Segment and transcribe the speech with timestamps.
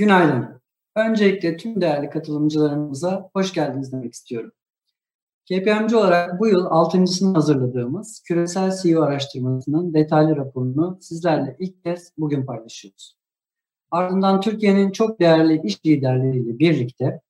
[0.00, 0.60] Günaydın.
[0.96, 4.52] Öncelikle tüm değerli katılımcılarımıza hoş geldiniz demek istiyorum.
[5.44, 12.46] KPMG olarak bu yıl altıncısını hazırladığımız küresel CEO araştırmasının detaylı raporunu sizlerle ilk kez bugün
[12.46, 13.16] paylaşıyoruz.
[13.90, 17.20] Ardından Türkiye'nin çok değerli iş liderleriyle birlikte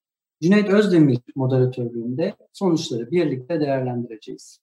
[0.42, 4.60] Cüneyt Özdemir moderatörlüğünde sonuçları birlikte değerlendireceğiz.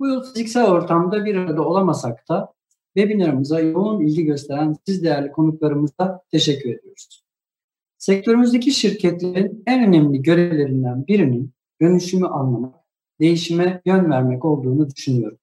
[0.00, 2.52] Bu yıl fiziksel ortamda bir arada olamasak da
[2.96, 7.24] webinarımıza yoğun ilgi gösteren siz değerli konuklarımıza teşekkür ediyoruz.
[7.98, 12.74] Sektörümüzdeki şirketlerin en önemli görevlerinden birinin dönüşümü anlamak,
[13.20, 15.38] değişime yön vermek olduğunu düşünüyorum.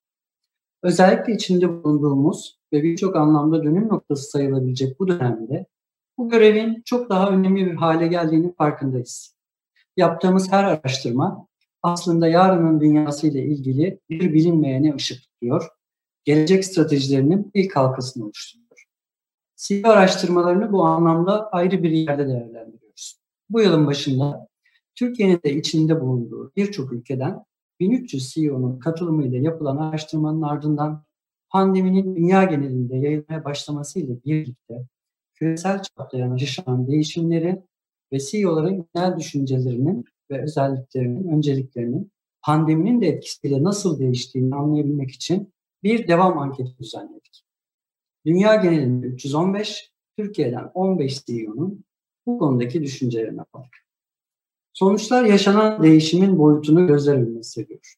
[0.84, 5.66] Özellikle içinde bulunduğumuz ve birçok anlamda dönüm noktası sayılabilecek bu dönemde
[6.18, 9.36] bu görevin çok daha önemli bir hale geldiğini farkındayız.
[9.98, 11.48] Yaptığımız her araştırma
[11.84, 15.68] aslında yarının dünyası ile ilgili bir bilinmeyene ışık tutuyor,
[16.24, 18.86] gelecek stratejilerinin ilk halkasını oluşturuyor.
[19.56, 23.20] CEO araştırmalarını bu anlamda ayrı bir yerde değerlendiriyoruz.
[23.50, 24.48] Bu yılın başında
[24.96, 27.44] Türkiye'nin de içinde bulunduğu birçok ülkeden
[27.80, 31.04] 1300 CEO'nun katılımıyla yapılan araştırmanın ardından
[31.50, 34.86] pandeminin dünya genelinde yayılmaya başlamasıyla birlikte
[35.36, 37.62] küresel çapta yaşanan değişimleri
[38.14, 46.08] ve CEO'ların genel düşüncelerinin ve özelliklerinin, önceliklerinin pandeminin de etkisiyle nasıl değiştiğini anlayabilmek için bir
[46.08, 47.44] devam anketi düzenledik.
[48.26, 51.84] Dünya genelinde 315, Türkiye'den 15 CEO'nun
[52.26, 53.86] bu konudaki düşüncelerine aldık.
[54.74, 57.96] Sonuçlar yaşanan değişimin boyutunu gözler önüne seriyor.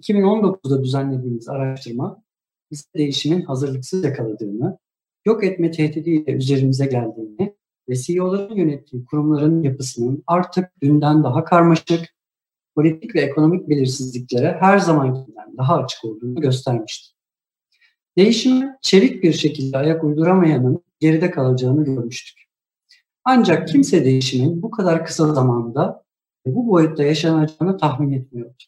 [0.00, 2.22] 2019'da düzenlediğimiz araştırma
[2.70, 4.78] bize değişimin hazırlıksız yakaladığını,
[5.26, 7.56] yok etme tehdidiyle üzerimize geldiğini
[7.88, 12.14] ve CEO'ların yönettiği kurumların yapısının artık dünden daha karmaşık,
[12.74, 17.19] politik ve ekonomik belirsizliklere her zamankinden daha açık olduğunu göstermişti.
[18.20, 22.44] Değişime çevik bir şekilde ayak uyduramayanın geride kalacağını görmüştük.
[23.24, 26.04] Ancak kimse değişimin bu kadar kısa zamanda
[26.46, 28.62] bu boyutta yaşanacağını tahmin etmiyordu.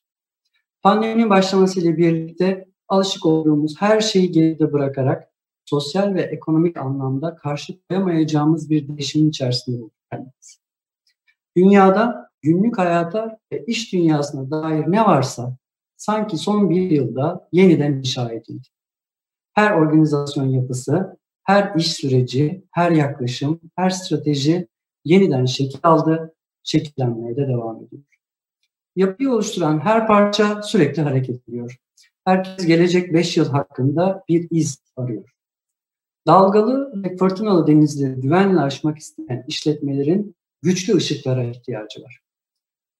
[0.82, 5.28] Pandeminin başlamasıyla birlikte alışık olduğumuz her şeyi geride bırakarak
[5.64, 10.58] sosyal ve ekonomik anlamda karşı koyamayacağımız bir değişimin içerisinde kendimizi.
[11.56, 15.56] Dünyada günlük hayata ve iş dünyasına dair ne varsa
[15.96, 18.69] sanki son bir yılda yeniden inşa edildi.
[19.52, 24.68] Her organizasyon yapısı, her iş süreci, her yaklaşım, her strateji
[25.04, 28.02] yeniden şekil aldı, şekillenmeye de devam ediyor.
[28.96, 31.76] Yapıyı oluşturan her parça sürekli hareket ediyor.
[32.24, 35.30] Herkes gelecek 5 yıl hakkında bir iz arıyor.
[36.26, 42.20] Dalgalı ve fırtınalı denizleri güvenle aşmak isteyen işletmelerin güçlü ışıklara ihtiyacı var.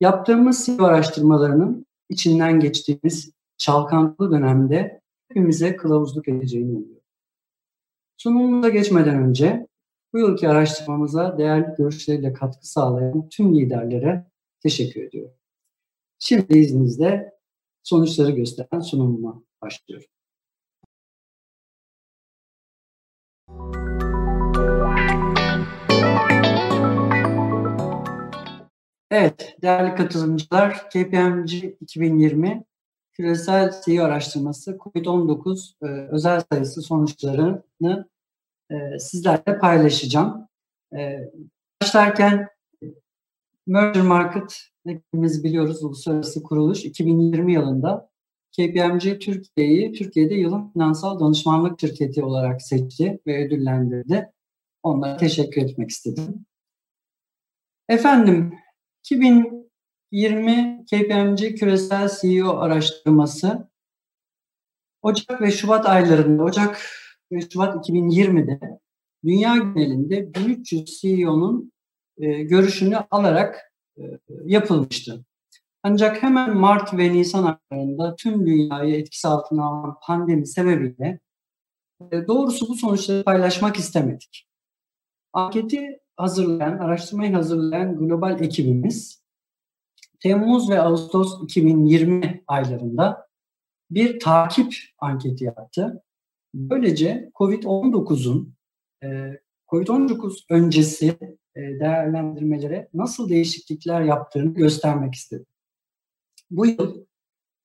[0.01, 5.02] Yaptığımız SİV araştırmalarının içinden geçtiğimiz çalkantılı dönemde
[5.33, 7.03] hepimize kılavuzluk edeceğini umuyorum.
[8.17, 9.67] Sunumumuza geçmeden önce
[10.13, 14.27] bu yılki araştırmamıza değerli görüşleriyle katkı sağlayan tüm liderlere
[14.63, 15.35] teşekkür ediyorum.
[16.19, 17.33] Şimdi izninizle
[17.83, 20.07] sonuçları gösteren sunumuma başlıyorum.
[29.11, 32.65] Evet, değerli katılımcılar, KPMG 2020
[33.23, 38.09] küresel CEO araştırması COVID-19 e, özel sayısı sonuçlarını
[38.71, 40.49] e, sizlerle paylaşacağım.
[40.97, 41.31] E,
[41.83, 42.49] başlarken
[43.67, 48.11] Merger Market hepimiz biliyoruz uluslararası kuruluş 2020 yılında
[48.53, 54.33] KPMG Türkiye'yi Türkiye'de yılın finansal danışmanlık şirketi olarak seçti ve ödüllendirdi.
[54.83, 56.47] Onlara teşekkür etmek istedim.
[57.89, 58.55] Efendim
[60.13, 63.69] 2020 KPMG küresel CEO araştırması
[65.03, 66.81] Ocak ve Şubat aylarında, Ocak
[67.33, 68.81] ve Şubat 2020'de
[69.25, 71.73] dünya genelinde 1300 CEO'nun
[72.19, 74.03] e, görüşünü alarak e,
[74.45, 75.25] yapılmıştı.
[75.83, 81.21] Ancak hemen Mart ve Nisan aylarında tüm dünyayı etkisi altına alan pandemi sebebiyle
[82.13, 84.49] e, doğrusu bu sonuçları paylaşmak istemedik.
[85.33, 89.22] Anketi hazırlayan, araştırmayı hazırlayan global ekibimiz
[90.23, 93.29] Temmuz ve Ağustos 2020 aylarında
[93.91, 96.03] bir takip anketi yaptı.
[96.55, 98.55] Böylece COVID-19'un
[99.05, 99.39] e,
[99.69, 101.19] COVID-19 öncesi
[101.57, 105.45] e, değerlendirmelere nasıl değişiklikler yaptığını göstermek istedi.
[106.51, 107.05] Bu yıl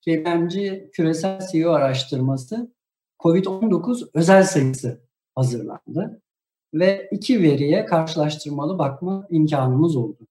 [0.02, 0.54] KPMG
[0.92, 2.74] küresel CEO araştırması
[3.20, 5.02] COVID-19 özel sayısı
[5.36, 6.22] hazırlandı
[6.74, 10.28] ve iki veriye karşılaştırmalı bakma imkanımız oldu.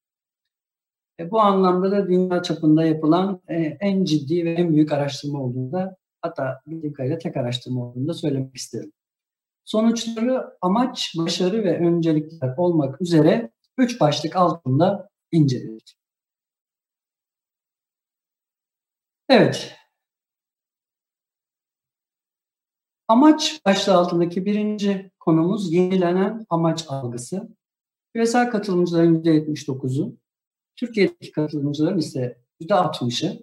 [1.20, 5.72] E, bu anlamda da dünya çapında yapılan e, en ciddi ve en büyük araştırma olduğunu
[5.72, 8.92] da hatta bildiğim kadarıyla tek araştırma olduğunu da söylemek isterim.
[9.64, 15.96] Sonuçları amaç, başarı ve öncelikler olmak üzere üç başlık altında inceledik.
[19.28, 19.76] Evet.
[23.08, 27.48] Amaç başlığı altındaki birinci konumuz yenilenen amaç algısı.
[28.14, 30.16] Küresel katılımcıların %79'u,
[30.76, 33.42] Türkiye'deki katılımcıların ise %60'ı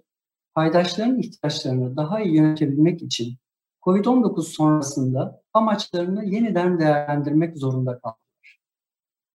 [0.54, 3.36] paydaşların ihtiyaçlarını daha iyi yönetebilmek için
[3.82, 8.60] COVID-19 sonrasında amaçlarını yeniden değerlendirmek zorunda kaldılar.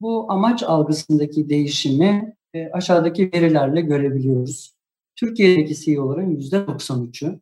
[0.01, 4.73] Bu amaç algısındaki değişimi e, aşağıdaki verilerle görebiliyoruz.
[5.15, 7.39] Türkiye'deki CEO'ların %93'ü,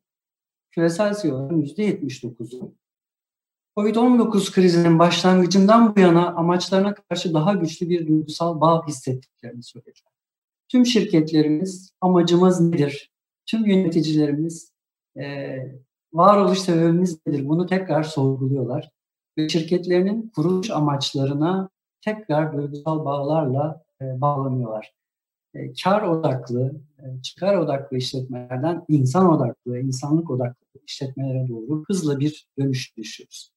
[0.71, 2.75] küresel CEO'ların %79'u,
[3.77, 10.16] Covid-19 krizinin başlangıcından bu yana amaçlarına karşı daha güçlü bir duygusal bağ hissettiklerini söylediler.
[10.69, 13.11] Tüm şirketlerimiz amacımız nedir?
[13.45, 14.71] Tüm yöneticilerimiz
[15.19, 15.57] e,
[16.13, 17.47] varoluş sebebimiz nedir?
[17.47, 18.89] Bunu tekrar sorguluyorlar.
[19.37, 21.69] Ve şirketlerinin kuruluş amaçlarına
[22.01, 24.93] tekrar duygusal bağlarla e, bağlanıyorlar.
[25.53, 32.47] E, kar odaklı, e, çıkar odaklı işletmelerden insan odaklı, insanlık odaklı işletmelere doğru hızlı bir
[32.59, 33.51] dönüş yaşıyoruz.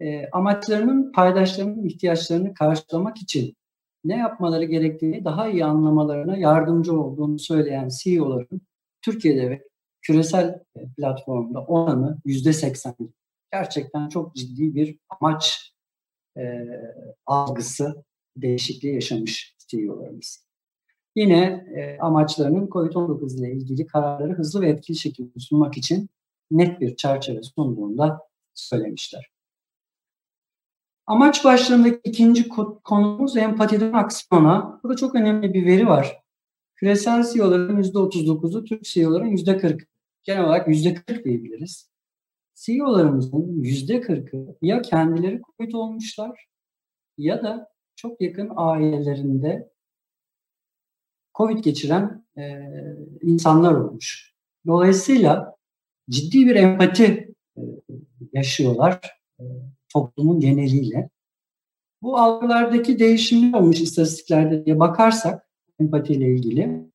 [0.00, 3.56] E, amaçlarının paydaşlarının ihtiyaçlarını karşılamak için
[4.04, 8.60] ne yapmaları gerektiğini daha iyi anlamalarına yardımcı olduğunu söyleyen CEO'ların
[9.02, 9.62] Türkiye'de ve
[10.02, 10.60] küresel
[10.96, 12.94] platformda oranı yüzde seksen.
[13.52, 15.72] Gerçekten çok ciddi bir amaç
[16.36, 16.66] e,
[17.26, 18.04] algısı
[18.36, 20.46] değişikliği yaşamış CEO'larımız.
[21.16, 26.08] Yine e, amaçlarının COVID-19 ile ilgili kararları hızlı ve etkili şekilde sunmak için
[26.50, 28.20] net bir çerçeve sunduğunda
[28.54, 29.30] söylemişler.
[31.12, 32.48] Amaç başlığındaki ikinci
[32.84, 34.80] konumuz empatiden aksiyona.
[34.82, 36.22] Burada çok önemli bir veri var.
[36.74, 39.86] Küresel CEO'ların %39'u, Türk CEO'ların %40'ı.
[40.22, 41.90] Genel olarak %40 diyebiliriz.
[42.54, 46.46] CEO'larımızın %40'ı ya kendileri COVID olmuşlar
[47.18, 49.70] ya da çok yakın ailelerinde
[51.34, 52.62] COVID geçiren e,
[53.22, 54.34] insanlar olmuş.
[54.66, 55.56] Dolayısıyla
[56.10, 57.60] ciddi bir empati e,
[58.32, 59.44] yaşıyorlar e,
[59.92, 61.10] toplumun geneliyle.
[62.02, 65.48] Bu algılardaki değişimler olmuş istatistiklerde diye bakarsak
[65.80, 66.92] empatiyle ilgili.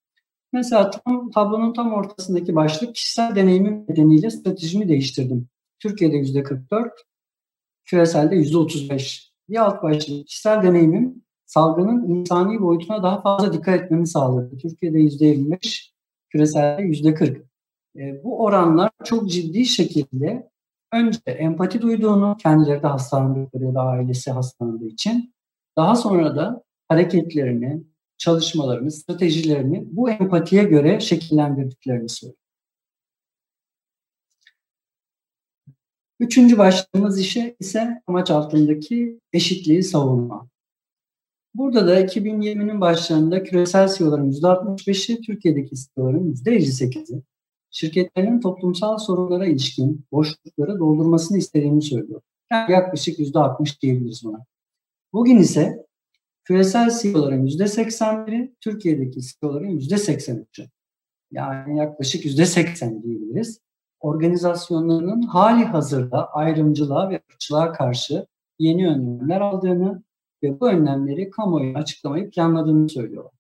[0.53, 5.47] Mesela tam, tablonun tam ortasındaki başlık kişisel deneyimim nedeniyle stratejimi değiştirdim.
[5.79, 6.93] Türkiye'de yüzde 44,
[7.85, 9.31] küreselde yüzde 35.
[9.49, 14.57] Bir alt başlık kişisel deneyimim salgının insani boyutuna daha fazla dikkat etmemi sağladı.
[14.57, 15.93] Türkiye'de yüzde 25,
[16.29, 17.45] küreselde yüzde 40.
[17.95, 20.49] E, bu oranlar çok ciddi şekilde
[20.93, 25.33] önce empati duyduğunu, kendileri de hastalandıkları ya da ailesi hastalandığı için,
[25.77, 27.83] daha sonra da hareketlerini,
[28.17, 32.37] çalışmalarını, stratejilerini bu empatiye göre şekillendirdiklerini söylüyor.
[36.19, 40.49] Üçüncü başlığımız işe ise amaç altındaki eşitliği savunma.
[41.53, 47.23] Burada da 2020'nin başlarında küresel CEO'ların %65'i, Türkiye'deki CEO'ların %58'i
[47.71, 52.21] şirketlerin toplumsal sorunlara ilişkin boşlukları doldurmasını istediğini söylüyor.
[52.51, 54.45] Yani yaklaşık %60 diyebiliriz buna.
[55.13, 55.85] Bugün ise
[56.43, 60.69] küresel CEO'ların %81'i, Türkiye'deki CEO'ların %83'ü.
[61.31, 63.59] Yani yaklaşık %80 diyebiliriz.
[63.99, 68.25] Organizasyonlarının hali hazırda ayrımcılığa ve ırkçılığa karşı
[68.59, 70.03] yeni önlemler aldığını
[70.43, 73.36] ve bu önlemleri kamuoyu açıklamayı planladığını söylüyorlar.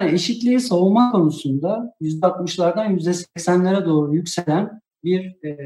[0.00, 5.56] Eşitliği savunma konusunda %60'lardan %80'lere doğru yükselen bir e,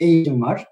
[0.00, 0.66] eğilim var.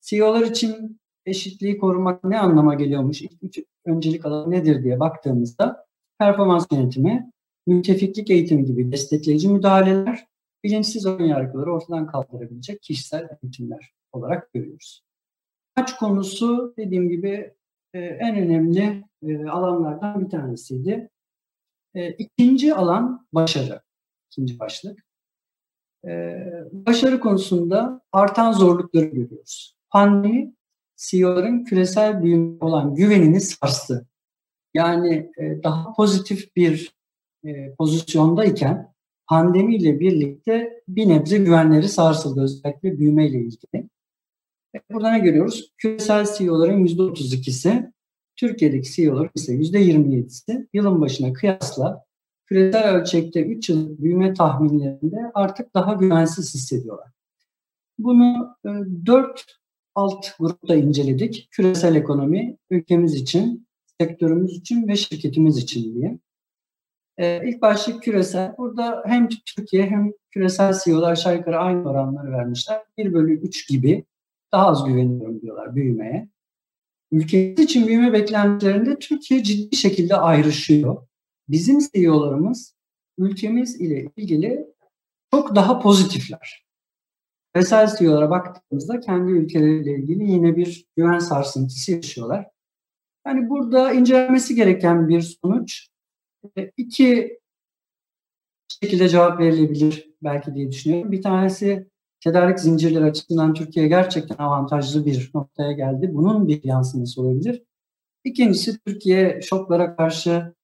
[0.00, 3.22] CEO'lar için eşitliği korumak ne anlama geliyormuş?
[3.22, 5.86] İlk öncelik alanı nedir diye baktığımızda
[6.18, 7.30] performans yönetimi,
[7.66, 10.26] mütefiklik eğitimi gibi destekleyici müdahaleler,
[10.64, 15.02] bilinçsiz ön yargıları ortadan kaldırabilecek kişisel eğitimler olarak görüyoruz.
[15.76, 17.54] Maç konusu dediğim gibi
[17.94, 21.10] e, en önemli e, alanlardan bir tanesiydi.
[21.94, 23.80] E, ikinci alan başarı.
[24.30, 25.08] İkinci başlık.
[26.72, 29.76] Başarı konusunda artan zorlukları görüyoruz.
[29.90, 30.54] Pandemi
[30.96, 34.06] CEO'ların küresel büyüme olan güvenini sarstı.
[34.74, 35.32] Yani
[35.64, 36.96] daha pozitif bir
[37.78, 38.94] pozisyondayken
[39.26, 43.88] pandemiyle birlikte bir nebze güvenleri sarsıldı özellikle büyümeyle ilgili.
[44.90, 45.72] Burada ne görüyoruz?
[45.78, 47.92] Küresel CEO'ların %32'si,
[48.38, 52.04] Türkiye'deki CEO'ların ise %27'si yılın başına kıyasla
[52.46, 57.10] küresel ölçekte 3 yıl büyüme tahminlerinde artık daha güvensiz hissediyorlar.
[57.98, 58.56] Bunu
[59.06, 59.42] 4 e,
[59.94, 61.48] alt grupta inceledik.
[61.50, 63.66] Küresel ekonomi, ülkemiz için,
[64.00, 66.18] sektörümüz için ve şirketimiz için diye.
[67.18, 68.54] Ee, ilk başlık küresel.
[68.58, 72.82] Burada hem Türkiye hem küresel CEO'lar aşağı yukarı aynı oranları vermişler.
[72.98, 74.04] 1 bölü 3 gibi
[74.52, 76.28] daha az güveniyorum diyorlar büyümeye.
[77.12, 81.06] Ülkemiz için büyüme beklentilerinde Türkiye ciddi şekilde ayrışıyor.
[81.48, 82.74] Bizim CEO'larımız
[83.18, 84.66] ülkemiz ile ilgili
[85.34, 86.66] çok daha pozitifler.
[87.54, 92.46] Küresel CEO'lara baktığımızda kendi ülkeleriyle ilgili yine bir güven sarsıntısı yaşıyorlar.
[93.26, 95.88] Yani burada incelenmesi gereken bir sonuç
[96.58, 97.38] e, iki
[98.82, 101.12] şekilde cevap verilebilir belki diye düşünüyorum.
[101.12, 101.88] Bir tanesi
[102.20, 106.10] tedarik zincirleri açısından Türkiye gerçekten avantajlı bir noktaya geldi.
[106.14, 107.62] Bunun bir yansıması olabilir.
[108.24, 110.54] İkincisi Türkiye şoklara karşı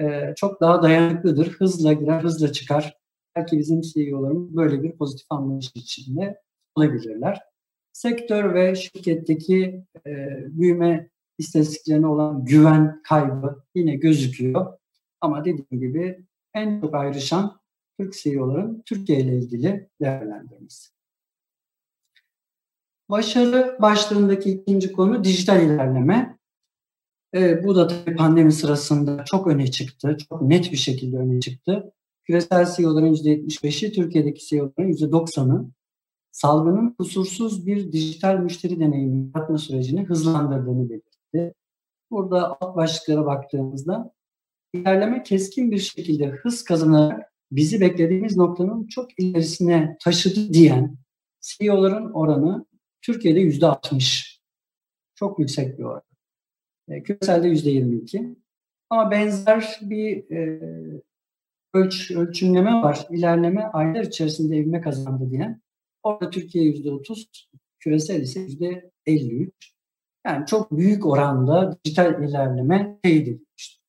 [0.00, 1.50] e, çok daha dayanıklıdır.
[1.50, 2.96] Hızla girer, hızla çıkar.
[3.36, 6.42] Belki bizim CEO'larımız böyle bir pozitif anlayış içinde
[6.74, 7.40] olabilirler.
[7.92, 10.10] Sektör ve şirketteki e,
[10.46, 14.78] büyüme istatistiklerine olan güven kaybı yine gözüküyor.
[15.20, 17.60] Ama dediğim gibi en çok ayrışan
[18.00, 20.95] Türk CEO'ların Türkiye ile ilgili değerlendirmesi.
[23.10, 26.38] Başarı başlığındaki ikinci konu dijital ilerleme.
[27.34, 30.16] E, bu da tabii pandemi sırasında çok öne çıktı.
[30.28, 31.92] Çok net bir şekilde öne çıktı.
[32.24, 35.70] Küresel CEO'ların %75'i, Türkiye'deki CEO'ların %90'ı
[36.32, 41.54] salgının kusursuz bir dijital müşteri deneyimi yaratma sürecini hızlandırdığını belirtti.
[42.10, 44.12] Burada alt başlıklara baktığımızda
[44.72, 50.96] ilerleme keskin bir şekilde hız kazanarak bizi beklediğimiz noktanın çok ilerisine taşıdı diyen
[51.40, 52.66] CEO'ların oranı
[53.06, 54.40] Türkiye'de yüzde 60.
[55.14, 56.02] Çok yüksek bir oran.
[56.88, 58.36] E, küreselde yüzde 22.
[58.90, 60.60] Ama benzer bir e,
[61.74, 63.06] ölç, ölçümleme var.
[63.10, 65.62] İlerleme aylar içerisinde evime kazandı diyen.
[66.02, 69.74] Orada Türkiye yüzde 30, küresel ise yüzde 53.
[70.26, 73.82] Yani çok büyük oranda dijital ilerleme teyit edilmiştir.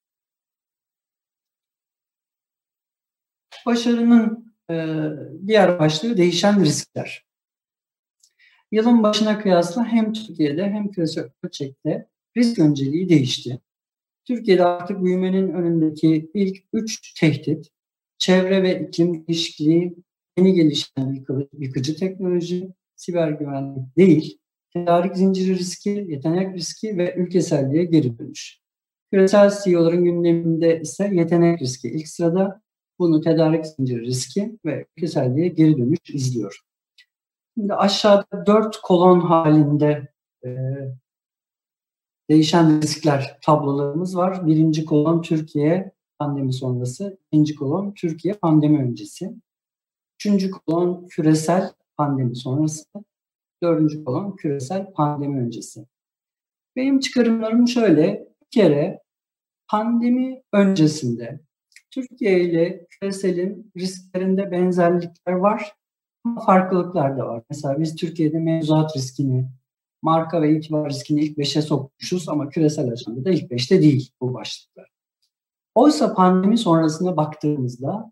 [3.65, 4.97] Başarının e,
[5.47, 7.26] diğer başlığı değişen riskler.
[8.71, 12.07] Yılın başına kıyasla hem Türkiye'de hem küresel ölçekte
[12.37, 13.59] risk önceliği değişti.
[14.25, 17.69] Türkiye'de artık büyümenin önündeki ilk üç tehdit,
[18.17, 19.95] çevre ve iklim değişikliği,
[20.37, 21.25] yeni gelişen
[21.57, 24.39] yıkıcı teknoloji, siber güvenlik değil,
[24.73, 28.59] tedarik zinciri riski, yetenek riski ve ülkeselliğe geri dönüş.
[29.11, 32.61] Küresel CEO'ların gündeminde ise yetenek riski ilk sırada,
[32.99, 36.66] bunu tedarik zinciri riski ve ülkeselliğe geri dönüş izliyor.
[37.57, 40.07] Şimdi aşağıda dört kolon halinde
[40.45, 40.49] e,
[42.29, 44.47] değişen riskler tablolarımız var.
[44.47, 49.33] Birinci kolon Türkiye pandemi sonrası, ikinci kolon Türkiye pandemi öncesi,
[50.19, 52.85] üçüncü kolon küresel pandemi sonrası,
[53.63, 55.85] dördüncü kolon küresel pandemi öncesi.
[56.75, 59.01] Benim çıkarımlarım şöyle, bir kere
[59.67, 61.39] pandemi öncesinde
[61.91, 65.73] Türkiye ile küreselin risklerinde benzerlikler var
[66.45, 67.43] farklılıklar da var.
[67.49, 69.49] Mesela biz Türkiye'de mevzuat riskini,
[70.01, 74.89] marka ve itibar riskini ilk beşe sokmuşuz ama küresel ajandada ilk beşte değil bu başlıklar.
[75.75, 78.11] Oysa pandemi sonrasına baktığımızda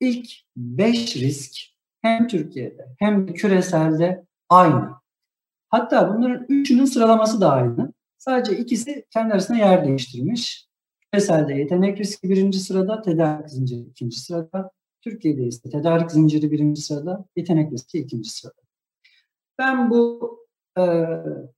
[0.00, 1.52] ilk beş risk
[2.02, 4.90] hem Türkiye'de hem de küreselde aynı.
[5.68, 7.92] Hatta bunların üçünün sıralaması da aynı.
[8.18, 10.68] Sadece ikisi kendi arasında yer değiştirmiş.
[11.12, 14.70] Küreselde yetenek riski birinci sırada, tedarik zinciri ikinci sırada.
[15.02, 18.62] Türkiye'de ise tedarik zinciri birinci sırada, yetenek riski ikinci sırada.
[19.58, 20.38] Ben bu
[20.78, 20.82] e,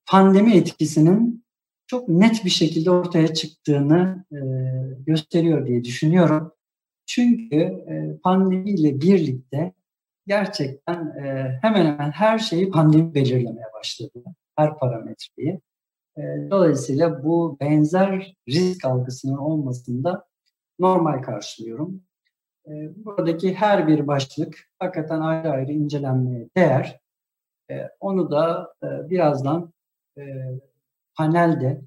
[0.06, 1.44] pandemi etkisinin
[1.86, 4.38] çok net bir şekilde ortaya çıktığını e,
[5.06, 6.52] gösteriyor diye düşünüyorum.
[7.06, 9.72] Çünkü e, pandemiyle birlikte
[10.26, 14.24] gerçekten e, hemen hemen her şeyi pandemi belirlemeye başladı.
[14.56, 15.60] Her parametreyi.
[16.16, 20.26] E, dolayısıyla bu benzer risk algısının olmasında
[20.78, 22.02] normal karşılıyorum.
[22.66, 27.00] E, buradaki her bir başlık hakikaten ayrı ayrı incelenmeye değer.
[27.70, 29.72] E, onu da e, birazdan
[30.18, 30.22] e,
[31.14, 31.80] panelde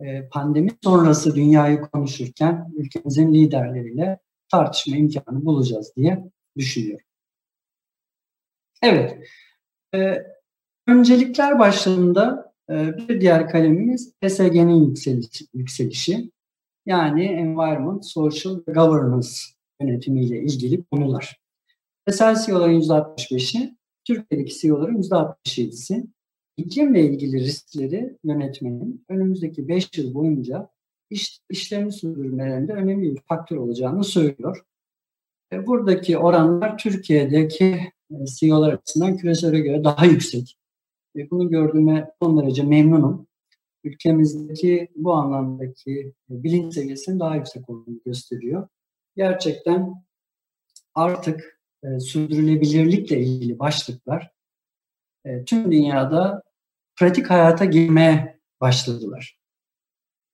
[0.00, 4.18] e, pandemi sonrası dünyayı konuşurken ülkemizin liderleriyle
[4.48, 7.06] tartışma imkanı bulacağız diye düşünüyorum.
[8.82, 9.18] Evet,
[10.86, 16.30] öncelikler başlığında bir diğer kalemimiz ESG'nin yükselişi, yükselişi.
[16.86, 19.28] Yani Environment, Social Governance
[19.80, 21.40] yönetimiyle ilgili konular.
[22.06, 26.06] Küresel CEO'ların %65'i, Türkiye'deki CEO'ların %67'si
[26.56, 30.68] iklimle ilgili riskleri yönetmenin önümüzdeki 5 yıl boyunca
[31.10, 34.64] iş, işlerini sürdürmelerinde önemli bir faktör olacağını söylüyor.
[35.52, 37.64] E, buradaki oranlar Türkiye'deki
[38.10, 40.58] e, CEO'lar açısından küresele göre daha yüksek.
[41.16, 43.26] E, bunu gördüğüme son derece memnunum.
[43.84, 48.68] Ülkemizdeki bu anlamdaki bilinç seviyesinin daha yüksek olduğunu gösteriyor.
[49.16, 49.94] Gerçekten
[50.94, 51.60] artık
[52.00, 54.30] sürdürülebilirlikle ilgili başlıklar
[55.46, 56.42] tüm dünyada
[56.96, 59.38] pratik hayata girmeye başladılar.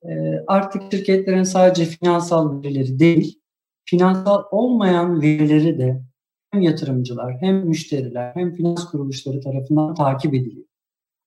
[0.04, 3.40] Ee, artık şirketlerin sadece finansal verileri değil,
[3.84, 6.02] finansal olmayan verileri de
[6.50, 10.66] hem yatırımcılar, hem müşteriler, hem finans kuruluşları tarafından takip ediliyor.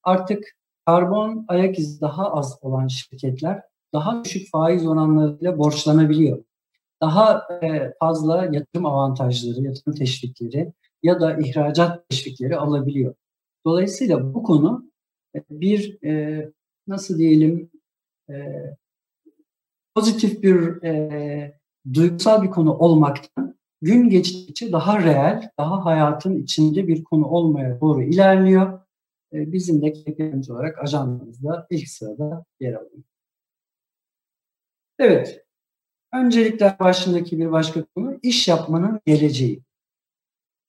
[0.03, 0.43] Artık
[0.85, 3.61] karbon ayak izi daha az olan şirketler
[3.93, 6.43] daha düşük faiz oranlarıyla borçlanabiliyor.
[7.03, 13.15] Daha e, fazla yatırım avantajları, yatırım teşvikleri ya da ihracat teşvikleri alabiliyor.
[13.65, 14.91] Dolayısıyla bu konu
[15.35, 16.51] e, bir e,
[16.87, 17.71] nasıl diyelim
[19.95, 20.81] pozitif bir
[21.93, 28.03] duygusal bir konu olmaktan gün geçtikçe daha reel, daha hayatın içinde bir konu olmaya doğru
[28.03, 28.79] ilerliyor.
[29.33, 33.03] Bizim de KPMG olarak ajandamızda ilk sırada yer alıyor.
[34.99, 35.42] Evet,
[36.13, 39.63] öncelikler başındaki bir başka konu iş yapmanın geleceği.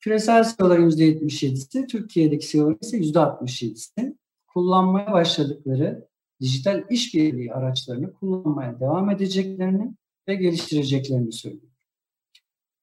[0.00, 6.08] Küresel CEO'ların %77'si, Türkiye'deki CEO'ların ise %67'si kullanmaya başladıkları
[6.40, 9.94] dijital işbirliği araçlarını kullanmaya devam edeceklerini
[10.28, 11.72] ve geliştireceklerini söylüyor.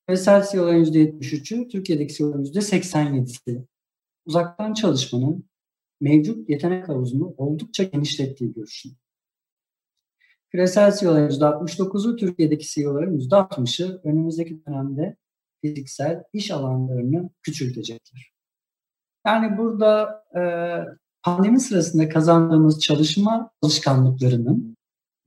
[0.08, 3.66] Küresel CEO'ların %73'ü, Türkiye'deki CEO'ların %87'si
[4.26, 5.46] uzaktan çalışmanın
[6.02, 9.01] mevcut yetenek havuzunu oldukça genişlettiği görüşünde.
[10.52, 15.18] Küresel CEO'ların %69'u, Türkiye'deki CEO'ların %60'ı önümüzdeki dönemde
[15.62, 18.32] fiziksel iş alanlarını küçültecekler.
[19.26, 20.42] Yani burada e,
[21.24, 24.78] pandemi sırasında kazandığımız çalışma alışkanlıklarının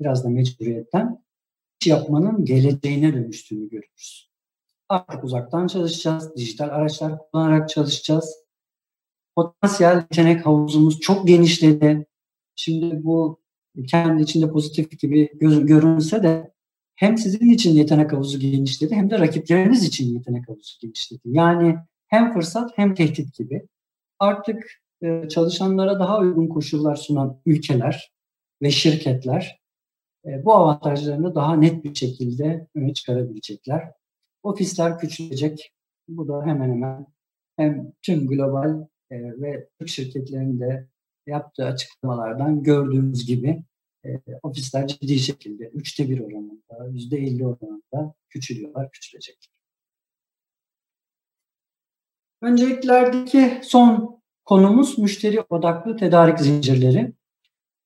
[0.00, 1.24] biraz da mecburiyetten
[1.80, 4.30] iş yapmanın geleceğine dönüştüğünü görüyoruz.
[4.88, 8.34] Artık uzaktan çalışacağız, dijital araçlar kullanarak çalışacağız.
[9.36, 12.06] Potansiyel yetenek havuzumuz çok genişledi.
[12.56, 13.43] Şimdi bu
[13.88, 16.54] kendi içinde pozitif gibi görünse de
[16.96, 21.22] hem sizin için yetenek havuzu genişledi hem de rakipleriniz için yetenek havuzu genişledi.
[21.24, 21.76] Yani
[22.06, 23.66] hem fırsat hem tehdit gibi.
[24.18, 28.12] Artık e, çalışanlara daha uygun koşullar sunan ülkeler
[28.62, 29.60] ve şirketler
[30.26, 33.92] e, bu avantajlarını daha net bir şekilde öne çıkarabilecekler.
[34.42, 35.72] Ofisler küçülecek.
[36.08, 37.06] Bu da hemen hemen
[37.56, 40.88] hem tüm global e, ve Türk şirketlerinin de
[41.26, 43.62] yaptığı açıklamalardan gördüğümüz gibi
[44.04, 49.54] e, ofisler ciddi şekilde üçte bir oranında, yüzde elli oranında küçülüyorlar, küçülecekler.
[52.42, 57.12] Önceliklerdeki son konumuz müşteri odaklı tedarik zincirleri.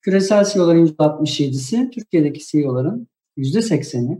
[0.00, 4.18] Küresel CEO'ların %67'si, Türkiye'deki CEO'ların %80'i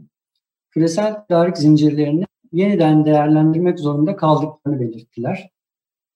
[0.71, 5.51] küresel tedarik zincirlerini yeniden değerlendirmek zorunda kaldıklarını belirttiler.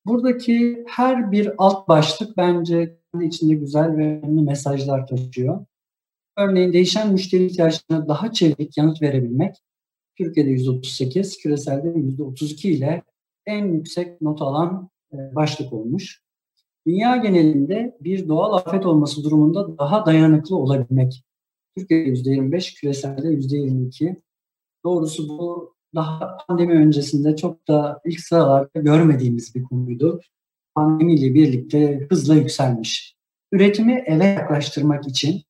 [0.07, 5.67] Buradaki her bir alt başlık bence içinde güzel ve önemli mesajlar taşıyor.
[6.37, 9.57] Örneğin değişen müşteri ihtiyaçlarına daha çevik yanıt verebilmek
[10.19, 13.03] Türkiye'de %38, küreselde %32 ile
[13.47, 16.23] en yüksek not alan e, başlık olmuş.
[16.87, 21.25] Dünya genelinde bir doğal afet olması durumunda daha dayanıklı olabilmek.
[21.77, 24.17] Türkiye'de %25, küreselde %22.
[24.85, 30.21] Doğrusu bu daha pandemi öncesinde çok da ilk sıralarda görmediğimiz bir konuydu.
[30.75, 33.17] Pandemiyle birlikte hızla yükselmiş.
[33.53, 35.43] Üretimi eve yaklaştırmak için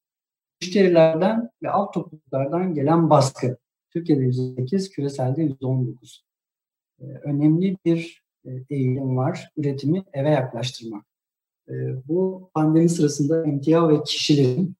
[0.60, 3.56] müşterilerden ve alt topluluklardan gelen baskı.
[3.90, 6.22] Türkiye'de %8, küreselde %19.
[7.00, 9.48] Ee, önemli bir e, eğilim var.
[9.56, 11.04] Üretimi eve yaklaştırmak.
[11.68, 11.72] Ee,
[12.08, 14.76] bu pandemi sırasında emtia ve kişilerin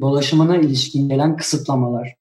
[0.00, 2.14] dolaşımına ilişkin gelen kısıtlamalar,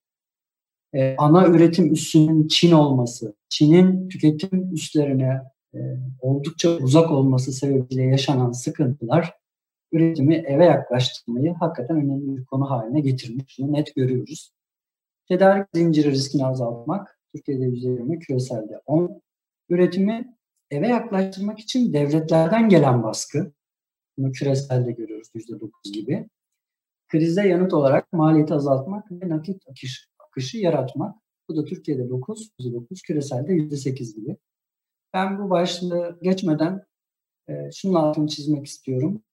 [0.94, 5.42] e, ana üretim üssünün Çin olması, Çin'in tüketim üslerine
[5.74, 5.80] e,
[6.20, 9.34] oldukça uzak olması sebebiyle yaşanan sıkıntılar
[9.92, 13.60] üretimi eve yaklaştırmayı hakikaten önemli bir konu haline getirmiş.
[13.60, 14.52] Bunu net görüyoruz.
[15.28, 19.22] Tedarik zinciri riskini azaltmak, Türkiye'de %20, küreselde 10.
[19.70, 20.38] Üretimi
[20.72, 23.52] eve yaklaştırmak için devletlerden gelen baskı,
[24.18, 26.30] bunu küreselde görüyoruz %9 gibi.
[27.08, 31.16] Krize yanıt olarak maliyeti azaltmak ve nakit akış, akışı yaratmak.
[31.50, 34.38] Bu da Türkiye'de 9, %9, küreselde %8 gibi.
[35.14, 36.86] Ben bu başlığı geçmeden
[37.50, 39.24] e, şunun altını çizmek istiyorum.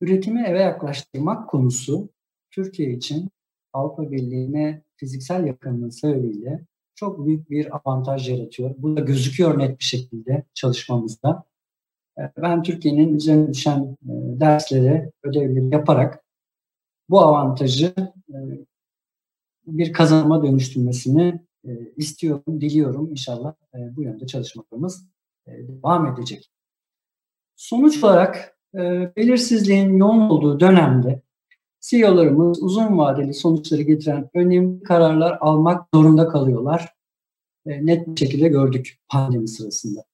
[0.00, 2.08] Üretimi eve yaklaştırmak konusu
[2.50, 3.30] Türkiye için
[3.72, 8.74] Avrupa Birliği'ne fiziksel yakınlığı sebebiyle çok büyük bir avantaj yaratıyor.
[8.78, 11.44] Bu da gözüküyor net bir şekilde çalışmamızda.
[12.18, 16.24] Ee, ben Türkiye'nin üzerine düşen e, dersleri, ödevleri yaparak
[17.08, 17.94] bu avantajı
[18.28, 18.36] e,
[19.66, 23.10] bir kazanıma dönüştürmesini e, istiyorum, diliyorum.
[23.10, 25.06] İnşallah bu yönde çalışmalarımız
[25.46, 26.50] devam edecek.
[27.56, 28.78] Sonuç olarak e,
[29.16, 31.22] belirsizliğin yoğun olduğu dönemde
[31.80, 36.94] CEO'larımız uzun vadeli sonuçları getiren önemli kararlar almak zorunda kalıyorlar.
[37.66, 40.04] E, net bir şekilde gördük pandemi sırasında.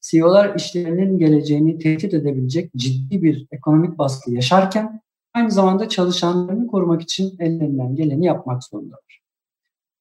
[0.00, 5.00] CEO'lar işlerinin geleceğini tehdit edebilecek ciddi bir ekonomik baskı yaşarken
[5.34, 9.20] aynı zamanda çalışanlarını korumak için ellerinden geleni yapmak zorundalar.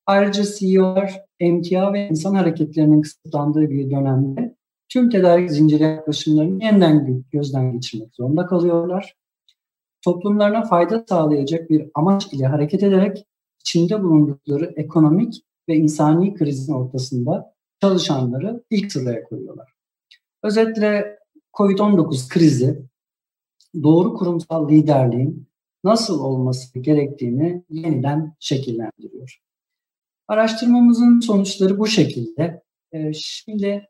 [0.06, 4.56] Ayrıca CEO'lar emtia ve insan hareketlerinin kısıtlandığı bir dönemde
[4.90, 9.16] tüm tedarik zinciri yaklaşımlarını yeniden gözden geçirmek zorunda kalıyorlar.
[10.02, 13.26] Toplumlarına fayda sağlayacak bir amaç ile hareket ederek
[13.60, 19.74] içinde bulundukları ekonomik ve insani krizin ortasında çalışanları ilk sıraya koyuyorlar.
[20.44, 21.20] Özetle
[21.54, 22.82] COVID-19 krizi
[23.84, 25.48] doğru kurumsal liderliğin
[25.84, 29.40] nasıl olması gerektiğini yeniden şekillendiriyor.
[30.28, 32.64] Araştırmamızın sonuçları bu şekilde.
[32.92, 33.88] Ee, şimdi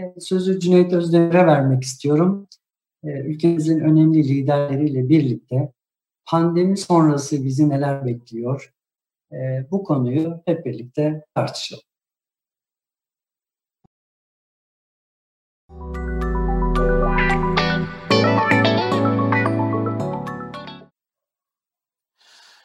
[0.00, 2.48] e, sözü Cüneyt Özdemir'e vermek istiyorum.
[3.04, 5.72] Ee, ülkemizin önemli liderleriyle birlikte
[6.24, 8.74] pandemi sonrası bizi neler bekliyor?
[9.32, 11.93] Ee, bu konuyu hep birlikte tartışalım.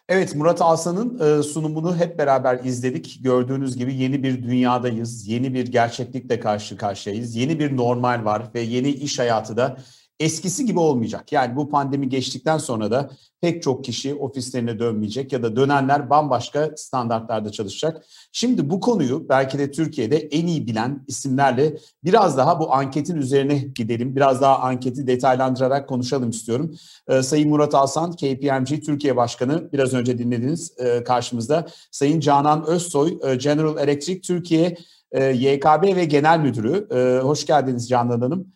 [0.09, 3.19] Evet Murat Alsan'ın e, sunumunu hep beraber izledik.
[3.23, 5.27] Gördüğünüz gibi yeni bir dünyadayız.
[5.27, 7.35] Yeni bir gerçeklikle karşı karşıyayız.
[7.35, 9.77] Yeni bir normal var ve yeni iş hayatı da
[10.19, 11.31] eskisi gibi olmayacak.
[11.31, 13.09] Yani bu pandemi geçtikten sonra da
[13.41, 18.05] pek çok kişi ofislerine dönmeyecek ya da dönenler bambaşka standartlarda çalışacak.
[18.31, 23.55] Şimdi bu konuyu belki de Türkiye'de en iyi bilen isimlerle biraz daha bu anketin üzerine
[23.55, 24.15] gidelim.
[24.15, 26.75] Biraz daha anketi detaylandırarak konuşalım istiyorum.
[27.07, 31.65] Ee, Sayın Murat Alsan, KPMG Türkiye Başkanı biraz önce dinlediniz e, karşımızda.
[31.91, 34.77] Sayın Canan Özsoy, e, General Electric Türkiye
[35.11, 36.87] e, YKB ve Genel Müdürü.
[37.21, 38.47] Hoş geldiniz Canan Hanım.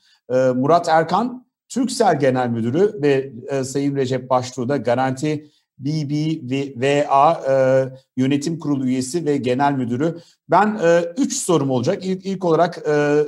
[0.55, 7.55] Murat Erkan, Türksel Genel Müdürü ve e, Sayın Recep Baştuğ da Garanti BBVA e,
[8.17, 10.19] Yönetim Kurulu üyesi ve genel müdürü.
[10.49, 12.05] Ben e, üç sorum olacak.
[12.05, 13.23] İlk, ilk olarak e,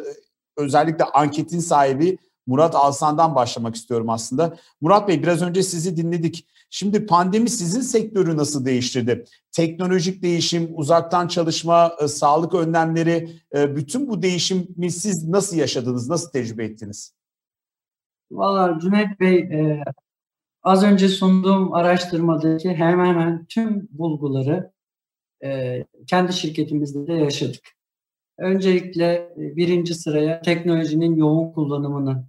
[0.57, 4.57] özellikle anketin sahibi Murat Alsan'dan başlamak istiyorum aslında.
[4.81, 6.47] Murat Bey biraz önce sizi dinledik.
[6.69, 9.25] Şimdi pandemi sizin sektörü nasıl değiştirdi?
[9.51, 16.31] Teknolojik değişim, uzaktan çalışma, e, sağlık önlemleri, e, bütün bu değişimi siz nasıl yaşadınız, nasıl
[16.31, 17.13] tecrübe ettiniz?
[18.31, 19.83] Valla Cüneyt Bey e,
[20.63, 24.71] az önce sunduğum araştırmadaki hemen hemen tüm bulguları
[25.43, 27.63] e, kendi şirketimizde de yaşadık.
[28.37, 32.27] Öncelikle e, birinci sıraya teknolojinin yoğun kullanımını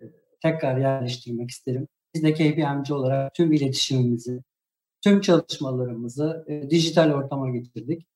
[0.00, 0.04] e,
[0.42, 1.88] tekrar yerleştirmek isterim.
[2.14, 4.42] Biz de KPMG olarak tüm iletişimimizi,
[5.00, 8.06] tüm çalışmalarımızı e, dijital ortama getirdik.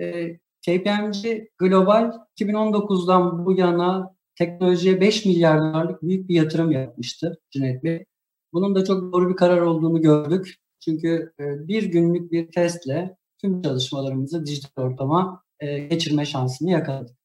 [0.00, 7.84] E, KPMG Global 2019'dan bu yana teknolojiye 5 milyar dolarlık büyük bir yatırım yapmıştı Cüneyt
[7.84, 8.04] Bey.
[8.52, 10.56] Bunun da çok doğru bir karar olduğunu gördük.
[10.80, 17.16] Çünkü e, bir günlük bir testle tüm çalışmalarımızı dijital ortama e, geçirme şansını yakaladık.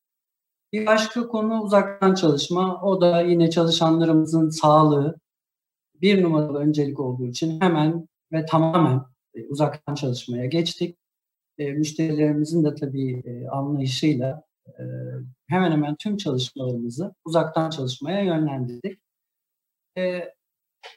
[0.74, 2.82] Bir başka konu uzaktan çalışma.
[2.82, 5.20] O da yine çalışanlarımızın sağlığı
[6.02, 9.02] bir numaralı öncelik olduğu için hemen ve tamamen
[9.36, 10.98] e, uzaktan çalışmaya geçtik.
[11.58, 14.49] Müşterilerimizin de tabii anlayışıyla
[15.48, 19.00] hemen hemen tüm çalışmalarımızı uzaktan çalışmaya yönlendirdik.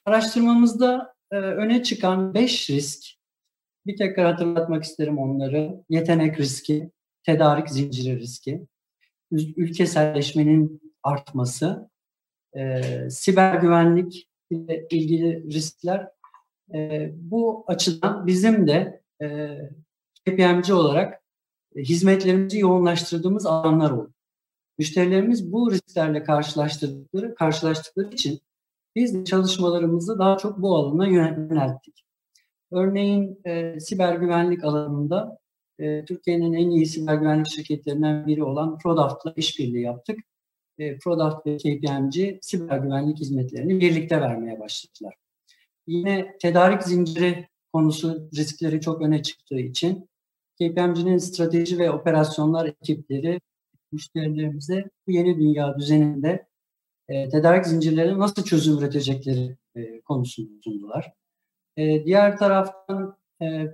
[0.05, 3.05] Araştırmamızda öne çıkan 5 risk,
[3.87, 5.85] bir tekrar hatırlatmak isterim onları.
[5.89, 6.91] Yetenek riski,
[7.23, 8.67] tedarik zinciri riski,
[9.33, 11.91] ülkeselleşmenin artması,
[12.57, 16.09] e, siber güvenlik ile ilgili riskler.
[16.75, 19.57] E, bu açıdan bizim de e,
[20.27, 21.22] KPMG olarak
[21.77, 24.13] hizmetlerimizi yoğunlaştırdığımız alanlar oldu.
[24.79, 28.41] Müşterilerimiz bu risklerle karşılaştıkları, karşılaştıkları için
[28.97, 32.05] biz de çalışmalarımızı daha çok bu alana yönelttik.
[32.73, 35.39] Örneğin e, siber güvenlik alanında
[35.79, 40.19] e, Türkiye'nin en iyi siber güvenlik şirketlerinden biri olan Produft'la işbirliği yaptık.
[40.79, 45.15] E, Product ve KPMG siber güvenlik hizmetlerini birlikte vermeye başladılar.
[45.87, 50.09] Yine tedarik zinciri konusu riskleri çok öne çıktığı için
[50.61, 53.41] KPMG'nin strateji ve operasyonlar ekipleri
[53.93, 56.47] müşterilerimize bu yeni dünya düzeninde
[57.09, 61.13] e, tedarik zincirlerine nasıl çözüm üretecekleri e, konusunu sundular.
[61.77, 63.67] E, diğer taraftan e,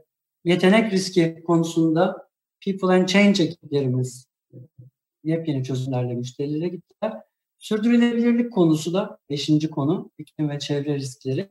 [0.45, 2.29] yetenek riski konusunda
[2.65, 4.57] People and Change ekiplerimiz e,
[5.25, 7.23] yepyeni çözümlerle müşterilere gittiler.
[7.59, 11.49] Sürdürülebilirlik konusu da beşinci konu, iklim ve çevre riskleri.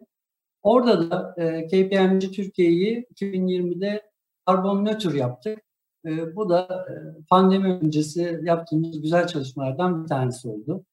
[0.63, 4.01] Orada da e, KPMG Türkiye'yi 2020'de
[4.47, 5.59] karbon nötr yaptık.
[6.05, 6.93] E, bu da e,
[7.29, 10.85] pandemi öncesi yaptığımız güzel çalışmalardan bir tanesi oldu.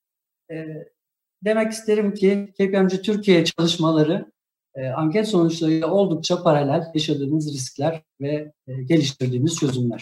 [0.51, 0.67] E,
[1.45, 4.33] demek isterim ki KPMG Türkiye çalışmaları
[4.75, 10.01] e, anket sonuçlarıyla oldukça paralel yaşadığımız riskler ve e, geliştirdiğimiz çözümler.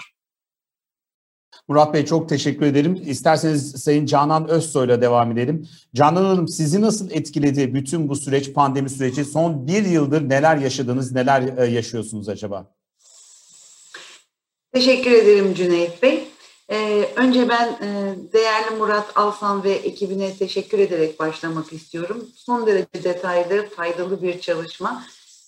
[1.68, 3.02] Murat Bey çok teşekkür ederim.
[3.06, 5.68] İsterseniz Sayın Canan Özsoy'la devam edelim.
[5.94, 9.24] Canan Hanım sizi nasıl etkiledi bütün bu süreç, pandemi süreci?
[9.24, 12.74] Son bir yıldır neler yaşadınız, neler e, yaşıyorsunuz acaba?
[14.72, 16.28] Teşekkür ederim Cüneyt Bey.
[16.70, 22.28] Ee, önce ben e, değerli Murat Alsan ve ekibine teşekkür ederek başlamak istiyorum.
[22.34, 25.04] Son derece detaylı, faydalı bir çalışma.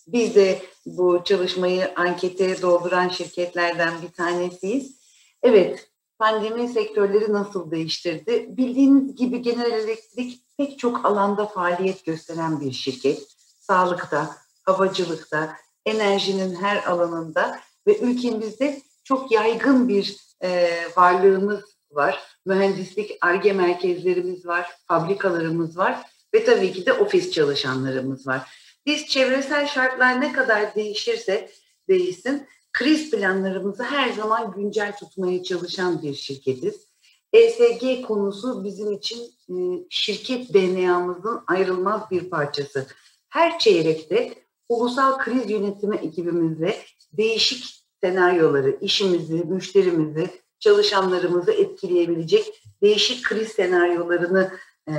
[0.07, 4.97] Biz de bu çalışmayı ankete dolduran şirketlerden bir tanesiyiz.
[5.43, 8.47] Evet, pandemi sektörleri nasıl değiştirdi?
[8.49, 13.23] Bildiğiniz gibi Genel Elektrik pek çok alanda faaliyet gösteren bir şirket.
[13.61, 15.57] Sağlıkta, havacılıkta,
[15.87, 22.23] enerjinin her alanında ve ülkemizde çok yaygın bir e, varlığımız var.
[22.47, 28.51] Mühendislik, ARGE merkezlerimiz var, fabrikalarımız var ve tabii ki de ofis çalışanlarımız var.
[28.87, 31.51] Biz çevresel şartlar ne kadar değişirse
[31.89, 36.87] değişsin, kriz planlarımızı her zaman güncel tutmaya çalışan bir şirketiz.
[37.33, 39.55] ESG konusu bizim için e,
[39.91, 42.87] şirket DNA'mızın ayrılmaz bir parçası.
[43.29, 44.35] Her çeyrekte
[44.69, 46.79] ulusal kriz yönetimi ekibimizle
[47.13, 54.51] değişik senaryoları, işimizi, müşterimizi, çalışanlarımızı etkileyebilecek değişik kriz senaryolarını
[54.89, 54.95] e,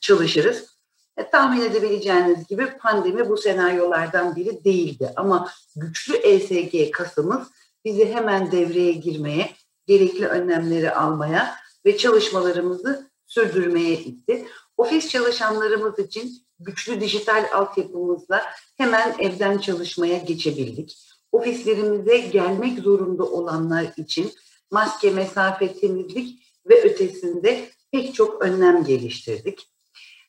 [0.00, 0.78] çalışırız.
[1.16, 5.12] E, tahmin edebileceğiniz gibi pandemi bu senaryolardan biri değildi.
[5.16, 7.48] Ama güçlü ESG kasımız
[7.84, 9.50] bizi hemen devreye girmeye,
[9.86, 11.54] gerekli önlemleri almaya
[11.86, 14.46] ve çalışmalarımızı sürdürmeye itti.
[14.76, 18.42] Ofis çalışanlarımız için güçlü dijital altyapımızla
[18.76, 24.32] hemen evden çalışmaya geçebildik ofislerimize gelmek zorunda olanlar için
[24.70, 29.68] maske, mesafe, temizlik ve ötesinde pek çok önlem geliştirdik.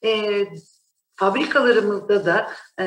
[0.04, 0.44] E,
[1.16, 2.86] fabrikalarımızda da e,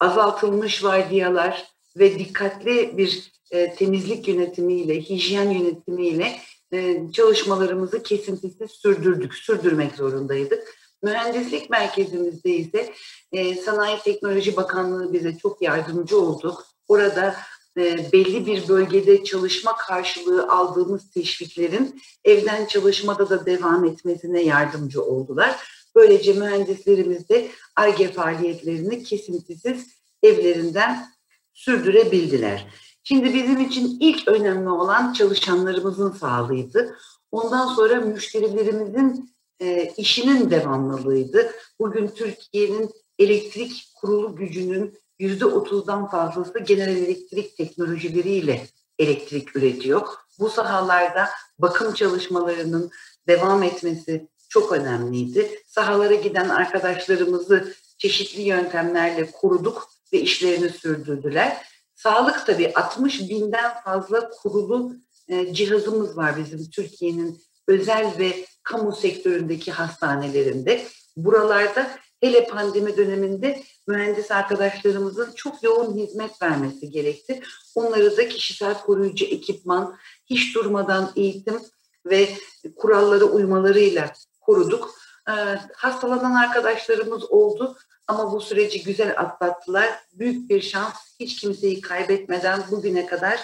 [0.00, 6.36] azaltılmış vardiyalar ve dikkatli bir e, temizlik yönetimiyle, hijyen yönetimiyle
[6.72, 10.74] e, çalışmalarımızı kesintisiz sürdürdük, sürdürmek zorundaydık.
[11.02, 12.92] Mühendislik merkezimizde ise
[13.32, 16.58] e, Sanayi Teknoloji Bakanlığı bize çok yardımcı oldu
[16.90, 17.36] orada
[17.76, 25.56] e, belli bir bölgede çalışma karşılığı aldığımız teşviklerin evden çalışmada da devam etmesine yardımcı oldular.
[25.94, 29.86] Böylece mühendislerimiz de ARGE faaliyetlerini kesintisiz
[30.22, 31.06] evlerinden
[31.54, 32.66] sürdürebildiler.
[33.04, 36.96] Şimdi bizim için ilk önemli olan çalışanlarımızın sağlığıydı.
[37.32, 41.52] Ondan sonra müşterilerimizin e, işinin devamlılığıydı.
[41.80, 48.66] Bugün Türkiye'nin elektrik kurulu gücünün yüzde otuzdan fazlası genel elektrik teknolojileriyle
[48.98, 50.06] elektrik üretiyor.
[50.38, 51.28] Bu sahalarda
[51.58, 52.90] bakım çalışmalarının
[53.28, 55.62] devam etmesi çok önemliydi.
[55.66, 61.66] Sahalara giden arkadaşlarımızı çeşitli yöntemlerle koruduk ve işlerini sürdürdüler.
[61.94, 64.92] Sağlık tabii 60 binden fazla kurulu
[65.28, 70.86] e, cihazımız var bizim Türkiye'nin özel ve kamu sektöründeki hastanelerinde.
[71.16, 77.40] Buralarda hele pandemi döneminde mühendis arkadaşlarımızın çok yoğun hizmet vermesi gerekti.
[77.74, 81.60] Onları da kişisel koruyucu ekipman, hiç durmadan eğitim
[82.06, 82.28] ve
[82.76, 84.94] kurallara uymalarıyla koruduk.
[85.28, 85.32] Ee,
[85.76, 87.76] hastalanan arkadaşlarımız oldu
[88.08, 89.90] ama bu süreci güzel atlattılar.
[90.12, 93.40] Büyük bir şans, hiç kimseyi kaybetmeden bugüne kadar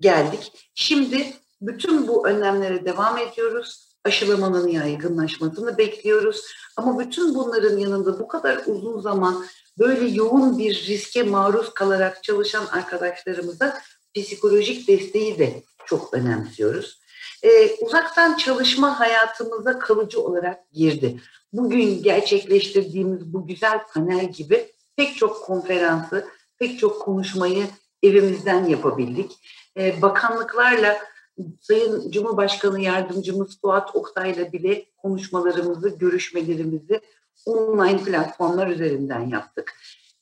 [0.00, 0.70] geldik.
[0.74, 6.44] Şimdi bütün bu önlemlere devam ediyoruz aşılamanın yaygınlaşmasını bekliyoruz.
[6.78, 9.44] Ama bütün bunların yanında bu kadar uzun zaman
[9.78, 13.78] böyle yoğun bir riske maruz kalarak çalışan arkadaşlarımıza
[14.14, 17.00] psikolojik desteği de çok önemsiyoruz.
[17.42, 21.20] Ee, uzaktan çalışma hayatımıza kalıcı olarak girdi.
[21.52, 27.66] Bugün gerçekleştirdiğimiz bu güzel panel gibi pek çok konferansı, pek çok konuşmayı
[28.02, 29.38] evimizden yapabildik.
[29.76, 30.98] Ee, bakanlıklarla
[31.60, 37.00] Sayın Cumhurbaşkanı Yardımcımız Fuat Oktay'la bile konuşmalarımızı, görüşmelerimizi
[37.46, 39.72] online platformlar üzerinden yaptık.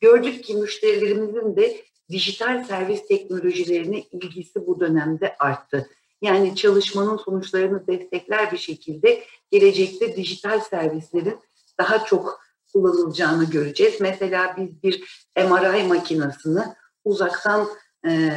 [0.01, 1.77] Gördük ki müşterilerimizin de
[2.11, 5.91] dijital servis teknolojilerine ilgisi bu dönemde arttı.
[6.23, 11.39] Yani çalışmanın sonuçlarını destekler bir şekilde gelecekte dijital servislerin
[11.79, 12.41] daha çok
[12.73, 14.01] kullanılacağını göreceğiz.
[14.01, 16.63] Mesela biz bir MRI makinesini
[17.05, 17.69] uzaktan
[18.07, 18.31] e,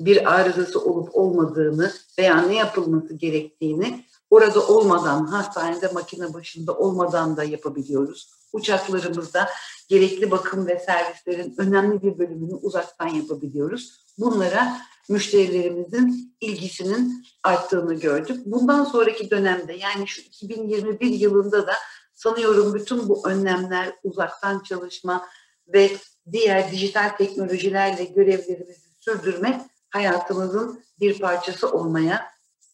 [0.00, 7.44] bir arızası olup olmadığını veya ne yapılması gerektiğini orada olmadan, hastanede makine başında olmadan da
[7.44, 8.30] yapabiliyoruz.
[8.52, 9.48] Uçaklarımızda
[9.88, 14.04] gerekli bakım ve servislerin önemli bir bölümünü uzaktan yapabiliyoruz.
[14.18, 14.76] Bunlara
[15.08, 18.42] müşterilerimizin ilgisinin arttığını gördük.
[18.46, 21.72] Bundan sonraki dönemde yani şu 2021 yılında da
[22.14, 25.26] sanıyorum bütün bu önlemler, uzaktan çalışma
[25.68, 25.90] ve
[26.32, 29.60] diğer dijital teknolojilerle görevlerimizi sürdürmek
[29.94, 32.24] hayatımızın bir parçası olmaya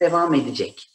[0.03, 0.91] devam edecek.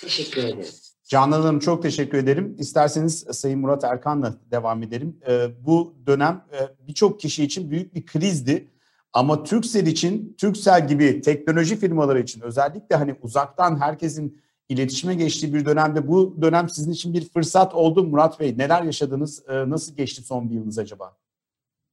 [0.00, 0.74] Teşekkür ederim.
[1.04, 2.56] Canan Hanım çok teşekkür ederim.
[2.58, 5.20] İsterseniz Sayın Murat Erkan'la devam edelim.
[5.28, 8.68] Ee, bu dönem e, birçok kişi için büyük bir krizdi.
[9.12, 15.64] Ama Türksel için, Türksel gibi teknoloji firmaları için özellikle hani uzaktan herkesin iletişime geçtiği bir
[15.64, 18.58] dönemde bu dönem sizin için bir fırsat oldu Murat Bey.
[18.58, 19.42] Neler yaşadınız?
[19.48, 21.16] Ee, nasıl geçti son bir yılınız acaba?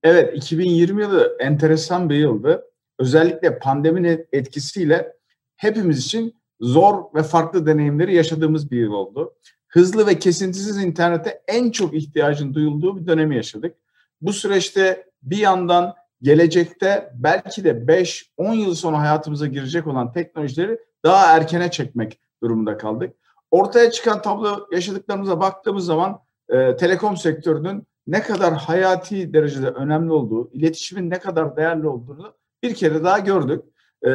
[0.03, 2.72] Evet, 2020 yılı enteresan bir yıldı.
[2.99, 5.13] Özellikle pandeminin etkisiyle
[5.55, 9.33] hepimiz için zor ve farklı deneyimleri yaşadığımız bir yıl oldu.
[9.67, 13.75] Hızlı ve kesintisiz internete en çok ihtiyacın duyulduğu bir dönemi yaşadık.
[14.21, 21.37] Bu süreçte bir yandan gelecekte belki de 5-10 yıl sonra hayatımıza girecek olan teknolojileri daha
[21.37, 23.15] erkene çekmek durumunda kaldık.
[23.51, 30.51] Ortaya çıkan tablo yaşadıklarımıza baktığımız zaman e, telekom sektörünün ne kadar hayati derecede önemli olduğu,
[30.51, 33.63] iletişimin ne kadar değerli olduğunu bir kere daha gördük.
[34.05, 34.11] E,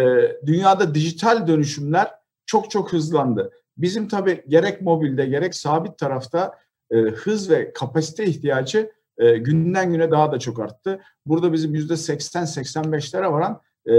[0.46, 2.11] dünyada dijital dönüşümler
[2.46, 3.52] çok çok hızlandı.
[3.76, 6.54] Bizim tabii gerek mobilde gerek sabit tarafta
[6.90, 11.00] e, hız ve kapasite ihtiyacı e, günden güne daha da çok arttı.
[11.26, 13.94] Burada bizim yüzde 80-85'lere varan e,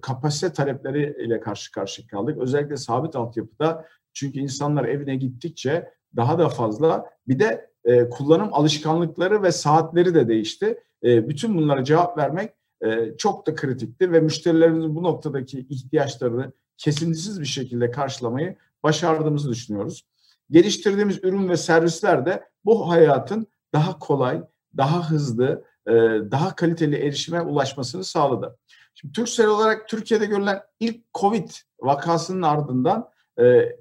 [0.00, 2.38] kapasite talepleri ile karşı karşıya kaldık.
[2.38, 9.42] Özellikle sabit altyapıda çünkü insanlar evine gittikçe daha da fazla bir de e, kullanım alışkanlıkları
[9.42, 10.78] ve saatleri de değişti.
[11.04, 12.50] E, bütün bunlara cevap vermek
[12.84, 20.04] e, çok da kritikti ve müşterilerimizin bu noktadaki ihtiyaçlarını kesintisiz bir şekilde karşılamayı başardığımızı düşünüyoruz.
[20.50, 24.42] Geliştirdiğimiz ürün ve servisler de bu hayatın daha kolay,
[24.76, 25.92] daha hızlı, e,
[26.30, 28.58] daha kaliteli erişime ulaşmasını sağladı.
[28.94, 33.76] Şimdi Türksel olarak Türkiye'de görülen ilk Covid vakasının ardından e,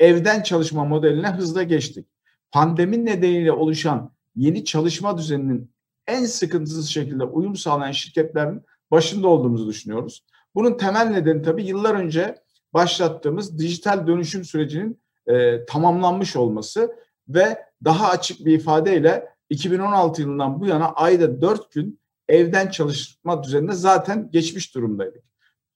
[0.00, 2.08] evden çalışma modeline hızla geçtik.
[2.52, 5.73] Pandemi nedeniyle oluşan yeni çalışma düzeninin
[6.06, 10.24] en sıkıntısız şekilde uyum sağlayan şirketlerin başında olduğumuzu düşünüyoruz.
[10.54, 12.38] Bunun temel nedeni tabii yıllar önce
[12.74, 16.96] başlattığımız dijital dönüşüm sürecinin e, tamamlanmış olması
[17.28, 23.72] ve daha açık bir ifadeyle 2016 yılından bu yana ayda 4 gün evden çalışma düzenine
[23.72, 25.24] zaten geçmiş durumdaydık.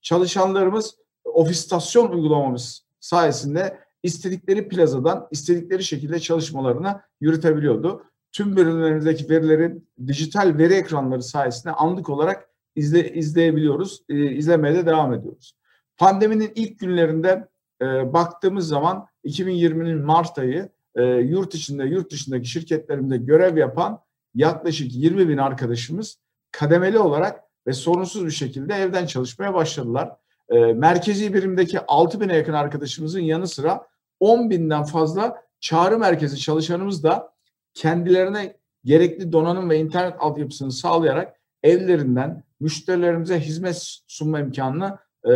[0.01, 8.03] Çalışanlarımız ofistasyon uygulamamız sayesinde istedikleri plazadan istedikleri şekilde çalışmalarını yürütebiliyordu.
[8.31, 15.13] Tüm bölümlerimizdeki verilerin dijital veri ekranları sayesinde anlık olarak izle, izleyebiliyoruz, e, izlemeye de devam
[15.13, 15.55] ediyoruz.
[15.97, 17.47] Pandeminin ilk günlerinde
[17.81, 23.99] e, baktığımız zaman 2020'nin Mart ayı e, yurt içinde, yurt dışındaki şirketlerimde görev yapan
[24.35, 26.17] yaklaşık 20 bin arkadaşımız
[26.51, 30.15] kademeli olarak ve sorunsuz bir şekilde evden çalışmaya başladılar.
[30.49, 33.87] E, merkezi birimdeki 6 bine yakın arkadaşımızın yanı sıra
[34.19, 37.33] 10 binden fazla çağrı merkezi çalışanımız da
[37.79, 44.97] kendilerine gerekli donanım ve internet altyapısını sağlayarak evlerinden müşterilerimize hizmet sunma imkanını
[45.29, 45.33] e,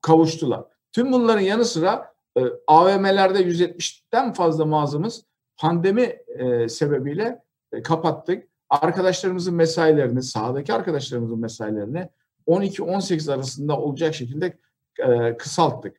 [0.00, 0.64] kavuştular.
[0.92, 5.24] Tüm bunların yanı sıra e, AVM'lerde 170'ten fazla mağazamız
[5.56, 8.48] pandemi e, sebebiyle e, kapattık.
[8.70, 12.08] Arkadaşlarımızın mesailerini, sahadaki arkadaşlarımızın mesailerini
[12.46, 14.58] 12-18 arasında olacak şekilde
[14.98, 15.96] e, kısalttık.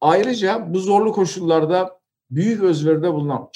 [0.00, 3.48] Ayrıca bu zorlu koşullarda büyük özveride bulunan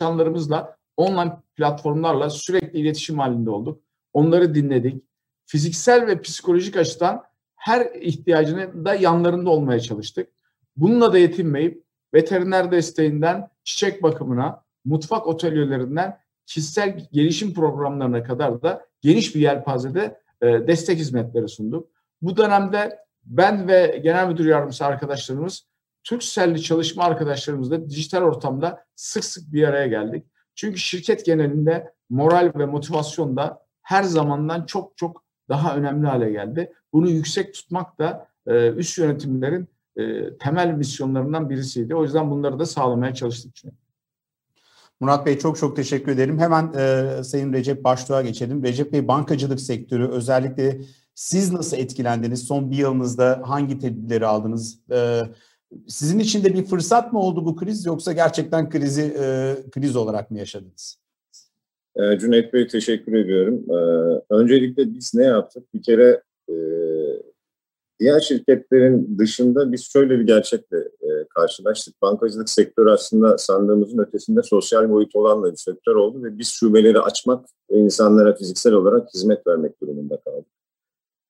[0.00, 3.82] çalışanlarımızla online platformlarla sürekli iletişim halinde olduk.
[4.12, 5.04] Onları dinledik.
[5.46, 7.22] Fiziksel ve psikolojik açıdan
[7.56, 10.28] her ihtiyacını da yanlarında olmaya çalıştık.
[10.76, 19.34] Bununla da yetinmeyip veteriner desteğinden çiçek bakımına, mutfak oteliyelerinden kişisel gelişim programlarına kadar da geniş
[19.34, 21.88] bir yelpazede e, destek hizmetleri sunduk.
[22.22, 25.66] Bu dönemde ben ve genel müdür yardımcısı arkadaşlarımız
[26.04, 30.26] Türkcell'li çalışma arkadaşlarımızla dijital ortamda sık sık bir araya geldik.
[30.54, 36.72] Çünkü şirket genelinde moral ve motivasyon da her zamandan çok çok daha önemli hale geldi.
[36.92, 41.94] Bunu yüksek tutmak da e, üst yönetimlerin e, temel misyonlarından birisiydi.
[41.94, 43.52] O yüzden bunları da sağlamaya çalıştık.
[45.00, 46.38] Murat Bey çok çok teşekkür ederim.
[46.38, 48.62] Hemen e, Sayın Recep Baştuğ'a geçelim.
[48.62, 50.80] Recep Bey bankacılık sektörü özellikle
[51.14, 52.44] siz nasıl etkilendiniz?
[52.44, 54.78] Son bir yılınızda hangi tedbirleri aldınız?
[54.90, 55.22] E,
[55.88, 60.30] sizin için de bir fırsat mı oldu bu kriz yoksa gerçekten krizi e, kriz olarak
[60.30, 60.98] mı yaşadınız?
[61.96, 63.64] E, Cüneyt Bey teşekkür ediyorum.
[63.70, 63.76] E,
[64.30, 65.74] öncelikle biz ne yaptık?
[65.74, 66.54] Bir kere e,
[68.00, 72.02] diğer şirketlerin dışında biz şöyle bir gerçekle e, karşılaştık.
[72.02, 77.46] Bankacılık sektörü aslında sandığımızın ötesinde sosyal boyut olan bir sektör oldu ve biz şubeleri açmak
[77.70, 80.46] ve insanlara fiziksel olarak hizmet vermek durumunda kaldık.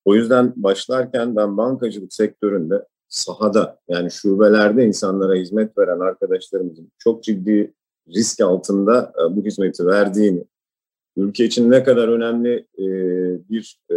[0.04, 7.74] O yüzden başlarken ben bankacılık sektöründe sahada yani şubelerde insanlara hizmet veren arkadaşlarımızın çok ciddi
[8.08, 10.44] risk altında e, bu hizmeti verdiğini,
[11.16, 12.86] ülke için ne kadar önemli e,
[13.50, 13.96] bir e,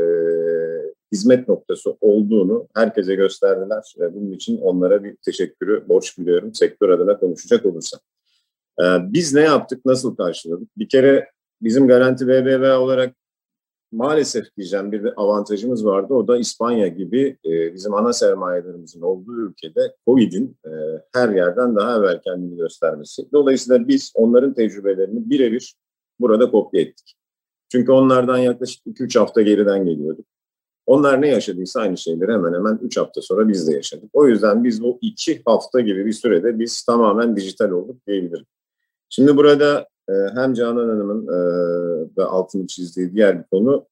[1.11, 3.93] hizmet noktası olduğunu herkese gösterdiler.
[3.99, 7.99] Ve bunun için onlara bir teşekkürü borç biliyorum sektör adına konuşacak olursam.
[9.13, 10.77] Biz ne yaptık, nasıl karşıladık?
[10.77, 13.15] Bir kere bizim Garanti BBVA olarak
[13.91, 16.13] maalesef diyeceğim bir avantajımız vardı.
[16.13, 20.71] O da İspanya gibi e, bizim ana sermayelerimizin olduğu ülkede COVID'in e,
[21.13, 23.23] her yerden daha evvel kendini göstermesi.
[23.33, 25.75] Dolayısıyla biz onların tecrübelerini birebir
[26.19, 27.15] burada kopya ettik.
[27.71, 30.25] Çünkü onlardan yaklaşık 2-3 hafta geriden geliyorduk.
[30.85, 34.09] Onlar ne yaşadıysa aynı şeyleri hemen hemen 3 hafta sonra biz de yaşadık.
[34.13, 38.45] O yüzden biz bu 2 hafta gibi bir sürede biz tamamen dijital olduk diyebilirim.
[39.09, 43.85] Şimdi burada e, hem Canan Hanım'ın e, da altını çizdiği diğer bir konu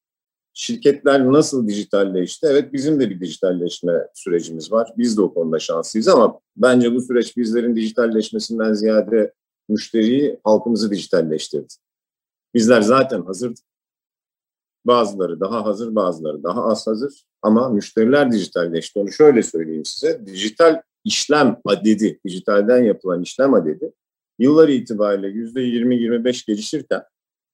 [0.52, 2.46] şirketler nasıl dijitalleşti?
[2.50, 4.92] Evet bizim de bir dijitalleşme sürecimiz var.
[4.98, 9.32] Biz de o konuda şanslıyız ama bence bu süreç bizlerin dijitalleşmesinden ziyade
[9.68, 11.74] müşteriyi, halkımızı dijitalleştirdi.
[12.54, 13.64] Bizler zaten hazırdık.
[14.84, 17.24] Bazıları daha hazır, bazıları daha az hazır.
[17.42, 18.98] Ama müşteriler dijitalleşti.
[18.98, 20.26] Onu şöyle söyleyeyim size.
[20.26, 23.92] Dijital işlem adedi, dijitalden yapılan işlem adedi
[24.38, 27.02] yıllar itibariyle %20-25 gelişirken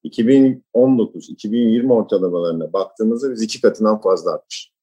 [0.05, 4.73] 2019-2020 ortalamalarına baktığımızda biz iki katından fazla artmış.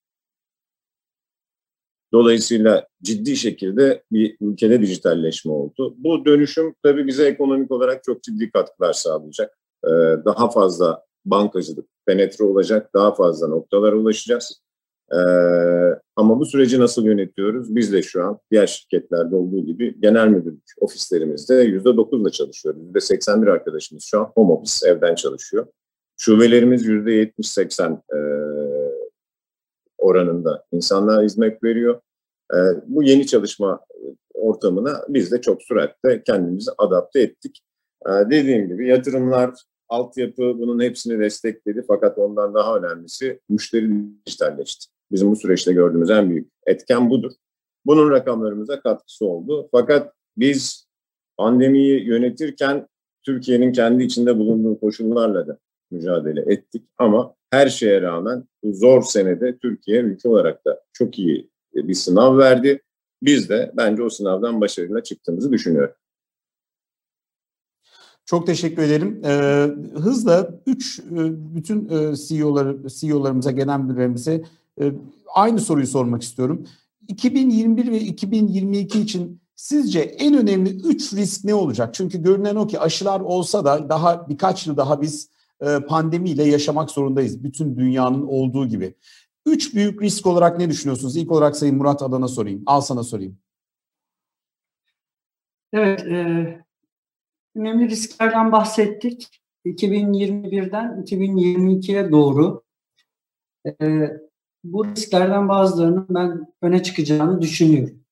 [2.12, 5.94] Dolayısıyla ciddi şekilde bir ülkede dijitalleşme oldu.
[5.98, 9.58] Bu dönüşüm tabii bize ekonomik olarak çok ciddi katkılar sağlayacak.
[9.84, 9.88] Ee,
[10.24, 14.62] daha fazla bankacılık penetre olacak, daha fazla noktalara ulaşacağız.
[15.12, 17.76] Ee, ama bu süreci nasıl yönetiyoruz?
[17.76, 22.82] Biz de şu an diğer şirketlerde olduğu gibi genel müdürlük ofislerimizde yüzde dokuzla çalışıyoruz.
[22.82, 25.66] Yüzde seksen bir arkadaşımız şu an home office, evden çalışıyor.
[26.16, 28.18] Şubelerimiz yüzde yetmiş seksen e,
[29.98, 32.00] oranında insanlar hizmet veriyor.
[32.54, 33.80] E, bu yeni çalışma
[34.34, 37.60] ortamına biz de çok süratle kendimizi adapte ettik.
[38.06, 39.54] E, dediğim gibi yatırımlar,
[39.88, 43.90] altyapı bunun hepsini destekledi fakat ondan daha önemlisi müşteri
[44.26, 44.99] dijitalleşti.
[45.12, 47.32] Bizim bu süreçte gördüğümüz en büyük etken budur.
[47.86, 49.68] Bunun rakamlarımıza katkısı oldu.
[49.72, 50.86] Fakat biz
[51.36, 52.88] pandemiyi yönetirken
[53.22, 55.58] Türkiye'nin kendi içinde bulunduğu koşullarla da
[55.90, 56.84] mücadele ettik.
[56.98, 62.38] Ama her şeye rağmen bu zor senede Türkiye ülke olarak da çok iyi bir sınav
[62.38, 62.82] verdi.
[63.22, 65.94] Biz de bence o sınavdan başarıyla çıktığımızı düşünüyorum.
[68.24, 69.22] Çok teşekkür ederim.
[69.24, 71.02] Ee, hızla üç
[71.54, 74.42] bütün CEO'lar, CEO'larımıza, genel müdürlerimize
[75.34, 76.66] aynı soruyu sormak istiyorum.
[77.08, 81.94] 2021 ve 2022 için sizce en önemli üç risk ne olacak?
[81.94, 86.90] Çünkü görünen o ki aşılar olsa da daha birkaç yıl daha biz e, pandemiyle yaşamak
[86.90, 87.44] zorundayız.
[87.44, 88.94] Bütün dünyanın olduğu gibi.
[89.46, 91.16] Üç büyük risk olarak ne düşünüyorsunuz?
[91.16, 92.62] İlk olarak Sayın Murat Adan'a sorayım.
[92.66, 93.38] Al sana sorayım.
[95.72, 96.64] Evet, e,
[97.56, 99.28] önemli risklerden bahsettik.
[99.64, 102.62] 2021'den 2022'ye doğru
[103.66, 103.86] e,
[104.64, 108.04] bu risklerden bazılarının ben öne çıkacağını düşünüyorum.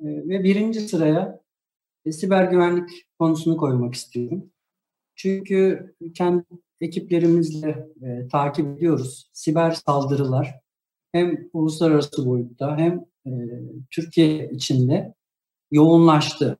[0.00, 1.40] E, ve birinci sıraya
[2.04, 4.50] e, siber güvenlik konusunu koymak istiyorum.
[5.16, 6.44] Çünkü kendi
[6.80, 9.30] ekiplerimizle e, takip ediyoruz.
[9.32, 10.60] Siber saldırılar
[11.12, 13.30] hem uluslararası boyutta hem e,
[13.90, 15.14] Türkiye içinde
[15.70, 16.58] yoğunlaştı.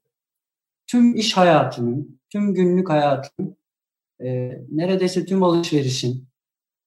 [0.86, 3.56] Tüm iş hayatının, tüm günlük hayatın,
[4.20, 6.28] e, neredeyse tüm alışverişin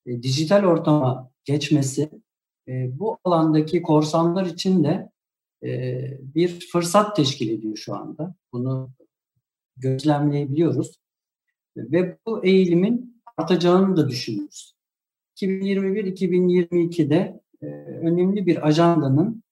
[0.05, 2.10] e, dijital ortama geçmesi
[2.68, 5.09] e, bu alandaki korsanlar için de
[5.63, 8.36] e, bir fırsat teşkil ediyor şu anda.
[8.53, 8.89] Bunu
[9.78, 10.99] gözlemleyebiliyoruz.
[11.78, 14.76] Ve bu eğilimin artacağını da düşünüyoruz.
[15.36, 17.65] 2021-2022'de e,
[18.01, 19.43] önemli bir ajandanın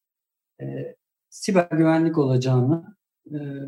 [0.61, 0.95] e,
[1.29, 2.95] siber güvenlik olacağını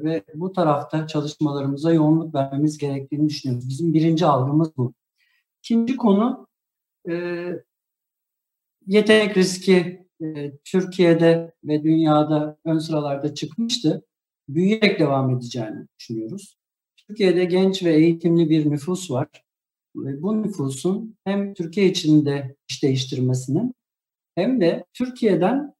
[0.03, 3.69] ve bu tarafta çalışmalarımıza yoğunluk vermemiz gerektiğini düşünüyoruz.
[3.69, 4.93] Bizim birinci algımız bu.
[5.59, 6.47] İkinci konu
[8.87, 14.05] yetenek riski e, Türkiye'de ve dünyada ön sıralarda çıkmıştı.
[14.49, 16.57] Büyüyerek devam edeceğini düşünüyoruz.
[16.97, 19.27] Türkiye'de genç ve eğitimli bir nüfus var.
[19.95, 23.73] Ve bu nüfusun hem Türkiye içinde iş değiştirmesinin
[24.35, 25.73] hem de Türkiye'den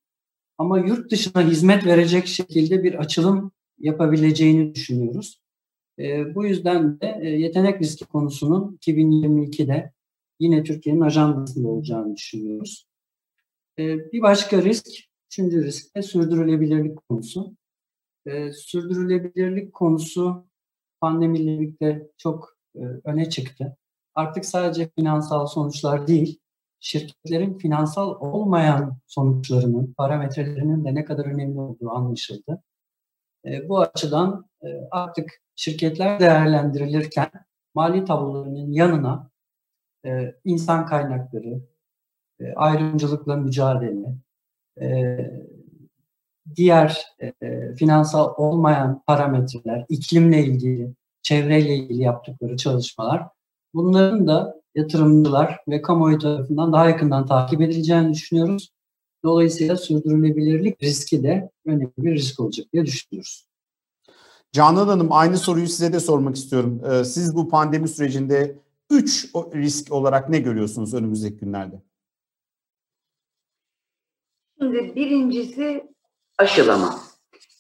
[0.58, 5.42] ama yurt dışına hizmet verecek şekilde bir açılım yapabileceğini düşünüyoruz.
[6.00, 9.92] E, bu yüzden de e, yetenek riski konusunun 2022'de
[10.40, 12.87] yine Türkiye'nin ajandasında olacağını düşünüyoruz.
[13.80, 14.88] Ee, bir başka risk,
[15.26, 17.56] üçüncü risk de sürdürülebilirlik konusu.
[18.26, 20.48] Ee, sürdürülebilirlik konusu
[21.02, 23.78] pandemiyle birlikte çok e, öne çıktı.
[24.16, 26.40] Artık sadece finansal sonuçlar değil,
[26.80, 32.64] şirketlerin finansal olmayan sonuçlarının, parametrelerinin de ne kadar önemli olduğu anlaşıldı.
[33.46, 37.32] Ee, bu açıdan e, artık şirketler değerlendirilirken
[37.76, 39.32] mali tablolarının yanına
[40.06, 41.62] e, insan kaynakları,
[42.40, 44.16] e, ayrımcılıkla mücadele,
[44.82, 45.18] e,
[46.56, 47.34] diğer e,
[47.74, 53.28] finansal olmayan parametreler, iklimle ilgili, çevreyle ilgili yaptıkları çalışmalar,
[53.74, 58.72] bunların da yatırımcılar ve kamuoyu tarafından daha yakından takip edileceğini düşünüyoruz.
[59.24, 63.48] Dolayısıyla sürdürülebilirlik riski de önemli bir risk olacak diye düşünüyoruz.
[64.52, 66.82] Canan Hanım aynı soruyu size de sormak istiyorum.
[66.92, 68.60] Ee, siz bu pandemi sürecinde
[68.90, 71.82] üç risk olarak ne görüyorsunuz önümüzdeki günlerde?
[74.62, 75.84] Şimdi birincisi
[76.38, 77.00] aşılama.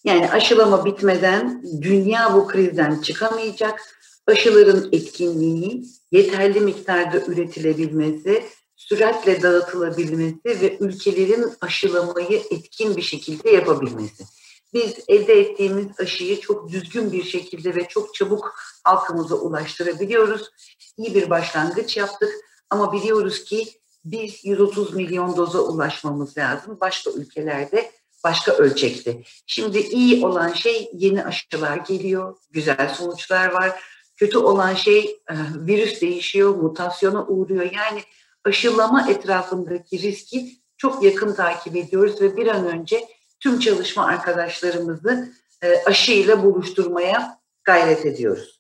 [0.04, 3.98] Yani aşılama bitmeden dünya bu krizden çıkamayacak.
[4.28, 8.44] Aşıların etkinliği, yeterli miktarda üretilebilmesi,
[8.76, 14.24] süratle dağıtılabilmesi ve ülkelerin aşılamayı etkin bir şekilde yapabilmesi.
[14.74, 20.50] Biz elde ettiğimiz aşıyı çok düzgün bir şekilde ve çok çabuk halkımıza ulaştırabiliyoruz.
[20.98, 22.30] İyi bir başlangıç yaptık
[22.70, 23.68] ama biliyoruz ki
[24.06, 26.78] biz 130 milyon doza ulaşmamız lazım.
[26.82, 27.92] Başka ülkelerde
[28.24, 29.24] başka ölçekte.
[29.48, 33.84] Şimdi iyi olan şey yeni aşılar geliyor, güzel sonuçlar var.
[34.16, 35.34] Kötü olan şey e,
[35.68, 37.64] virüs değişiyor, mutasyona uğruyor.
[37.64, 38.02] Yani
[38.44, 43.08] aşılama etrafındaki riski çok yakın takip ediyoruz ve bir an önce
[43.40, 45.34] tüm çalışma arkadaşlarımızı
[45.64, 48.57] e, aşıyla buluşturmaya gayret ediyoruz.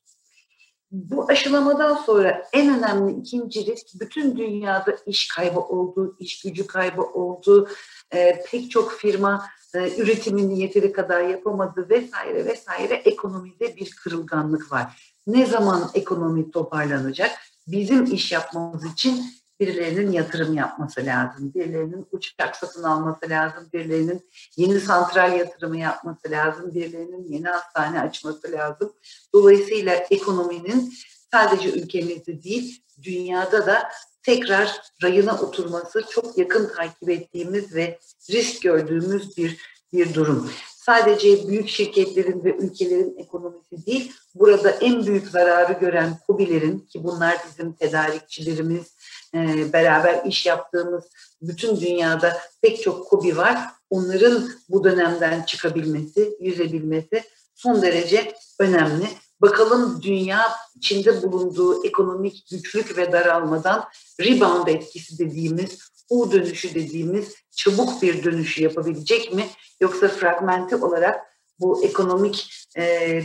[0.97, 7.01] Bu aşılamadan sonra en önemli ikinci risk bütün dünyada iş kaybı oldu, iş gücü kaybı
[7.01, 7.69] oldu.
[8.13, 9.45] E, pek çok firma
[9.75, 15.13] e, üretimini yeteri kadar yapamadı vesaire vesaire ekonomide bir kırılganlık var.
[15.27, 17.31] Ne zaman ekonomi toparlanacak?
[17.67, 19.25] Bizim iş yapmamız için
[19.59, 26.73] birilerinin yatırım yapması lazım, birilerinin uçak satın alması lazım, birilerinin yeni santral yatırımı yapması lazım,
[26.73, 28.93] birilerinin yeni hastane açması lazım.
[29.33, 30.93] Dolayısıyla ekonominin
[31.31, 33.89] sadece ülkemizde değil, dünyada da
[34.23, 37.99] tekrar rayına oturması çok yakın takip ettiğimiz ve
[38.29, 39.57] risk gördüğümüz bir
[39.93, 40.49] bir durum.
[40.75, 47.37] Sadece büyük şirketlerin ve ülkelerin ekonomisi değil, burada en büyük zararı gören KOBİ'lerin ki bunlar
[47.49, 48.96] bizim tedarikçilerimiz,
[49.33, 51.03] e, beraber iş yaptığımız
[51.41, 53.57] bütün dünyada pek çok KOBİ var.
[53.89, 57.23] Onların bu dönemden çıkabilmesi, yüzebilmesi
[57.55, 59.07] son derece önemli.
[59.41, 60.41] Bakalım dünya
[60.75, 63.85] içinde bulunduğu ekonomik güçlük ve daralmadan
[64.21, 69.47] rebound etkisi dediğimiz, U dönüşü dediğimiz çabuk bir dönüşü yapabilecek mi?
[69.81, 71.25] Yoksa fragmente olarak
[71.59, 72.83] bu ekonomik e,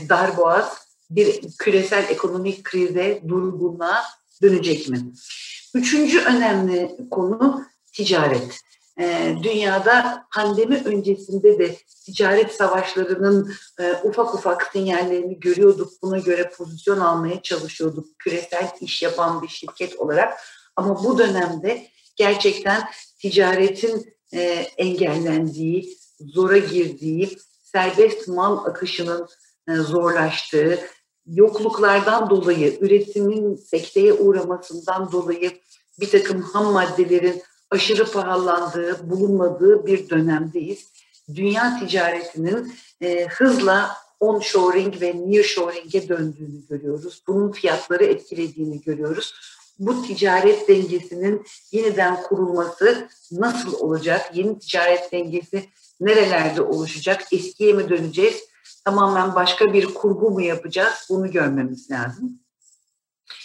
[0.09, 4.05] darboğaz bir küresel ekonomik krize, durgunluğa
[4.42, 5.12] dönecek mi?
[5.74, 8.60] Üçüncü önemli konu ticaret.
[9.00, 15.92] E, dünyada pandemi öncesinde de ticaret savaşlarının e, ufak ufak sinyallerini görüyorduk.
[16.02, 20.38] Buna göre pozisyon almaya çalışıyorduk küresel iş yapan bir şirket olarak.
[20.76, 22.82] Ama bu dönemde gerçekten
[23.18, 24.40] ticaretin e,
[24.76, 29.28] engellendiği, zora girdiği, serbest mal akışının
[29.68, 30.78] e, zorlaştığı,
[31.26, 35.50] yokluklardan dolayı, üretimin sekteye uğramasından dolayı
[36.00, 40.92] bir takım ham maddelerin aşırı pahalandığı, bulunmadığı bir dönemdeyiz.
[41.34, 47.22] Dünya ticaretinin e, hızla onshoring ve nearshoring'e döndüğünü görüyoruz.
[47.26, 49.34] Bunun fiyatları etkilediğini görüyoruz.
[49.78, 54.30] Bu ticaret dengesinin yeniden kurulması nasıl olacak?
[54.34, 55.64] Yeni ticaret dengesi
[56.00, 57.32] nerelerde oluşacak?
[57.32, 58.51] Eskiye mi döneceğiz?
[58.85, 61.07] Tamamen başka bir kurgu mu yapacağız?
[61.11, 62.39] Bunu görmemiz lazım.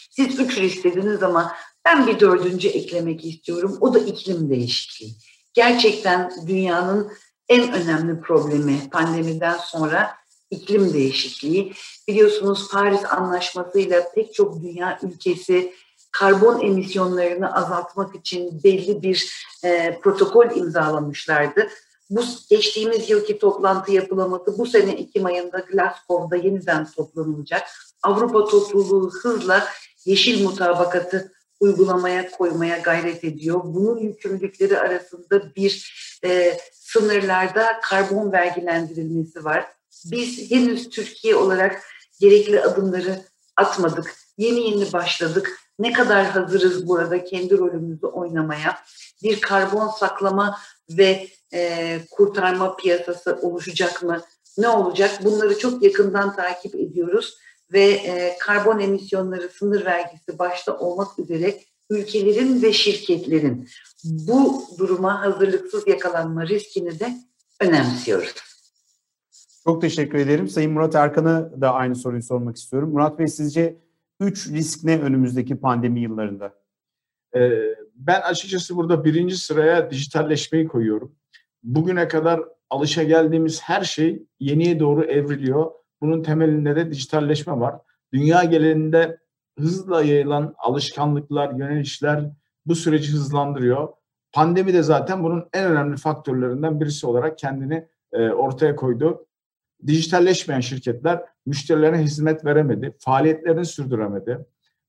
[0.10, 3.78] Siz üç risk dediniz ama ben bir dördüncü eklemek istiyorum.
[3.82, 5.16] O da iklim değişikliği.
[5.54, 7.12] Gerçekten dünyanın
[7.50, 10.16] en önemli problemi pandemiden sonra
[10.52, 11.74] iklim değişikliği.
[12.08, 15.74] Biliyorsunuz Paris Anlaşması'yla pek çok dünya ülkesi
[16.12, 21.68] karbon emisyonlarını azaltmak için belli bir e, protokol imzalamışlardı.
[22.10, 24.58] Bu geçtiğimiz yılki toplantı yapılamadı.
[24.58, 27.64] Bu sene Ekim ayında Glasgow'da yeniden toplanılacak.
[28.04, 29.68] Avrupa topluluğu hızla
[30.06, 33.62] yeşil mutabakatı uygulamaya koymaya gayret ediyor.
[33.64, 35.94] Bunun yükümlülükleri arasında bir
[36.24, 39.66] e, sınırlarda karbon vergilendirilmesi var.
[40.06, 41.82] Biz henüz Türkiye olarak
[42.20, 43.22] gerekli adımları
[43.56, 44.16] atmadık.
[44.38, 45.60] Yeni yeni başladık.
[45.80, 48.80] Ne kadar hazırız burada kendi rolümüzü oynamaya?
[49.24, 50.60] Bir karbon saklama
[50.90, 54.22] ve e, kurtarma piyasası oluşacak mı?
[54.58, 55.20] Ne olacak?
[55.24, 57.38] Bunları çok yakından takip ediyoruz
[57.74, 61.60] ve e, karbon emisyonları sınır vergisi başta olmak üzere
[61.90, 63.70] ülkelerin ve şirketlerin
[64.04, 67.18] bu duruma hazırlıksız yakalanma riskini de
[67.62, 68.34] önemsiyoruz.
[69.64, 70.48] Çok teşekkür ederim.
[70.48, 72.90] Sayın Murat Erkan'a da aynı soruyu sormak istiyorum.
[72.92, 73.78] Murat Bey sizce
[74.20, 76.54] üç risk ne önümüzdeki pandemi yıllarında?
[77.36, 77.40] Ee,
[77.98, 81.16] ben açıkçası burada birinci sıraya dijitalleşmeyi koyuyorum.
[81.64, 85.72] Bugüne kadar alışa geldiğimiz her şey yeniye doğru evriliyor.
[86.02, 87.76] Bunun temelinde de dijitalleşme var.
[88.14, 89.18] Dünya genelinde
[89.60, 92.30] hızla yayılan alışkanlıklar, yönelişler
[92.66, 93.88] bu süreci hızlandırıyor.
[94.32, 99.26] Pandemi de zaten bunun en önemli faktörlerinden birisi olarak kendini e, ortaya koydu.
[99.88, 104.46] Dijitalleşmeyen şirketler müşterilerine hizmet veremedi, faaliyetlerini sürdüremedi.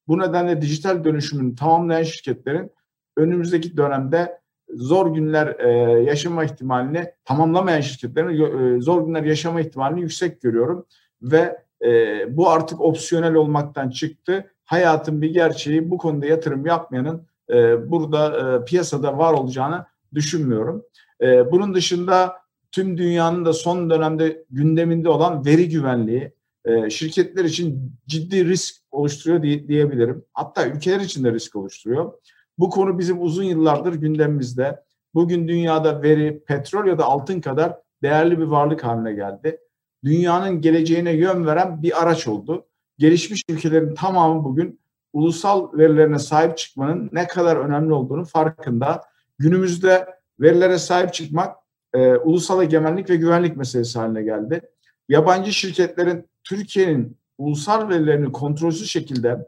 [0.09, 2.71] Bu nedenle dijital dönüşümünü tamamlayan şirketlerin
[3.19, 4.39] önümüzdeki dönemde
[4.75, 5.71] zor günler e,
[6.03, 10.87] yaşama ihtimalini tamamlamayan şirketlerin e, zor günler yaşama ihtimalini yüksek görüyorum
[11.23, 14.51] ve e, bu artık opsiyonel olmaktan çıktı.
[14.65, 20.85] Hayatın bir gerçeği bu konuda yatırım yapmayanın e, burada e, piyasada var olacağını düşünmüyorum.
[21.23, 22.37] E, bunun dışında
[22.73, 26.33] tüm dünyanın da son dönemde gündeminde olan veri güvenliği
[26.65, 30.25] e, şirketler için ciddi risk oluşturuyor diye, diyebilirim.
[30.33, 32.13] Hatta ülkeler için de risk oluşturuyor.
[32.59, 34.83] Bu konu bizim uzun yıllardır gündemimizde.
[35.15, 39.59] Bugün dünyada veri, petrol ya da altın kadar değerli bir varlık haline geldi.
[40.05, 42.67] Dünyanın geleceğine yön veren bir araç oldu.
[42.99, 44.81] Gelişmiş ülkelerin tamamı bugün
[45.13, 49.03] ulusal verilerine sahip çıkmanın ne kadar önemli olduğunu farkında.
[49.39, 50.07] Günümüzde
[50.41, 51.57] verilere sahip çıkmak
[51.95, 54.61] e, ulusal egemenlik ve güvenlik meselesi haline geldi.
[55.09, 59.47] Yabancı şirketlerin Türkiye'nin ulusal verilerini kontrolsüz şekilde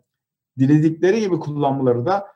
[0.59, 2.27] diledikleri gibi kullanmaları da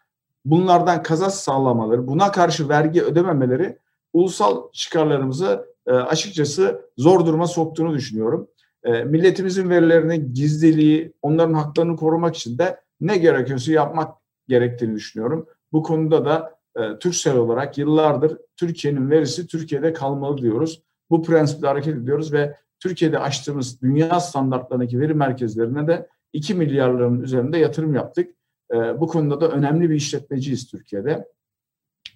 [0.45, 3.79] bunlardan kazanç sağlamaları, buna karşı vergi ödememeleri
[4.13, 8.49] ulusal çıkarlarımızı e, açıkçası zor duruma soktuğunu düşünüyorum.
[8.85, 14.15] E, milletimizin verilerini gizliliği, onların haklarını korumak için de ne gerekiyorsa yapmak
[14.49, 15.47] gerektiğini düşünüyorum.
[15.73, 20.83] Bu konuda da e, Türksel olarak yıllardır Türkiye'nin verisi Türkiye'de kalmalı diyoruz.
[21.11, 27.59] Bu prensiple hareket ediyoruz ve Türkiye'de açtığımız dünya standartlarındaki veri merkezlerine de 2 milyarların üzerinde
[27.59, 28.35] yatırım yaptık.
[28.73, 31.29] E, bu konuda da önemli bir işletmeciyiz Türkiye'de.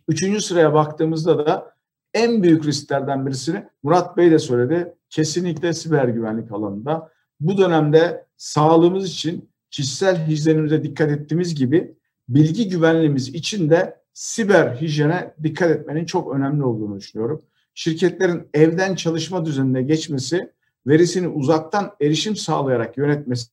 [0.08, 1.74] Üçüncü sıraya baktığımızda da
[2.14, 4.94] en büyük risklerden birisini Murat Bey de söyledi.
[5.10, 7.10] Kesinlikle siber güvenlik alanında.
[7.40, 11.94] Bu dönemde sağlığımız için kişisel hijyenimize dikkat ettiğimiz gibi
[12.28, 17.42] bilgi güvenliğimiz için de siber hijyene dikkat etmenin çok önemli olduğunu düşünüyorum.
[17.74, 20.52] Şirketlerin evden çalışma düzenine geçmesi,
[20.86, 23.48] verisini uzaktan erişim sağlayarak yönetmesi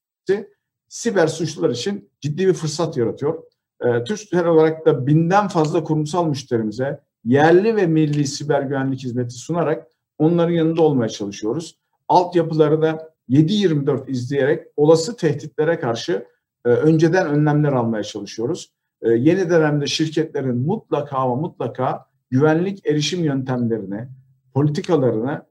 [0.96, 3.44] siber suçlular için ciddi bir fırsat yaratıyor.
[3.82, 9.88] E, Türksel olarak da binden fazla kurumsal müşterimize yerli ve milli siber güvenlik hizmeti sunarak
[10.18, 11.80] onların yanında olmaya çalışıyoruz.
[12.08, 16.26] Altyapıları da 7-24 izleyerek olası tehditlere karşı
[16.66, 18.72] e, önceden önlemler almaya çalışıyoruz.
[19.02, 24.08] E, yeni dönemde şirketlerin mutlaka ama mutlaka güvenlik erişim yöntemlerini,
[24.54, 25.46] politikalarını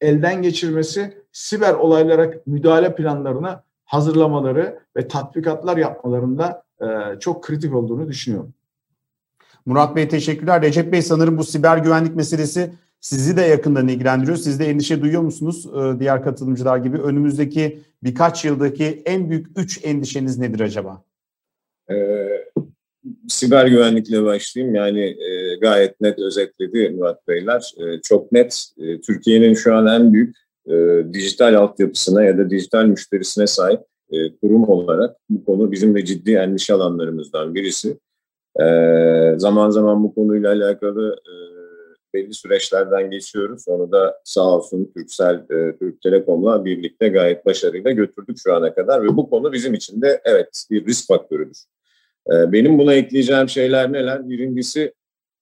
[0.00, 3.60] elden geçirmesi, siber olaylara müdahale planlarını
[3.90, 8.54] hazırlamaları ve tatbikatlar yapmalarında e, çok kritik olduğunu düşünüyorum.
[9.66, 10.62] Murat Bey teşekkürler.
[10.62, 14.36] Recep Bey sanırım bu siber güvenlik meselesi sizi de yakından ilgilendiriyor.
[14.36, 16.98] Siz de endişe duyuyor musunuz e, diğer katılımcılar gibi?
[16.98, 21.02] Önümüzdeki birkaç yıldaki en büyük üç endişeniz nedir acaba?
[21.90, 22.28] Ee,
[23.28, 24.74] siber güvenlikle başlayayım.
[24.74, 27.72] Yani e, gayet net özetledi Murat Beyler.
[27.78, 28.64] E, çok net.
[28.78, 30.36] E, Türkiye'nin şu an en büyük
[30.70, 33.80] e, dijital altyapısına ya da dijital müşterisine sahip
[34.12, 37.98] e, kurum olarak bu konu bizim de ciddi endişe alanlarımızdan birisi.
[38.60, 38.64] E,
[39.36, 41.32] zaman zaman bu konuyla alakalı e,
[42.14, 43.64] belli süreçlerden geçiyoruz.
[43.68, 49.02] Onu da sağ olsun Türksel, e, Türk Telekom'la birlikte gayet başarıyla götürdük şu ana kadar
[49.02, 51.64] ve bu konu bizim için de evet bir risk faktörüdür.
[52.32, 54.28] E, benim buna ekleyeceğim şeyler neler?
[54.28, 54.92] Birincisi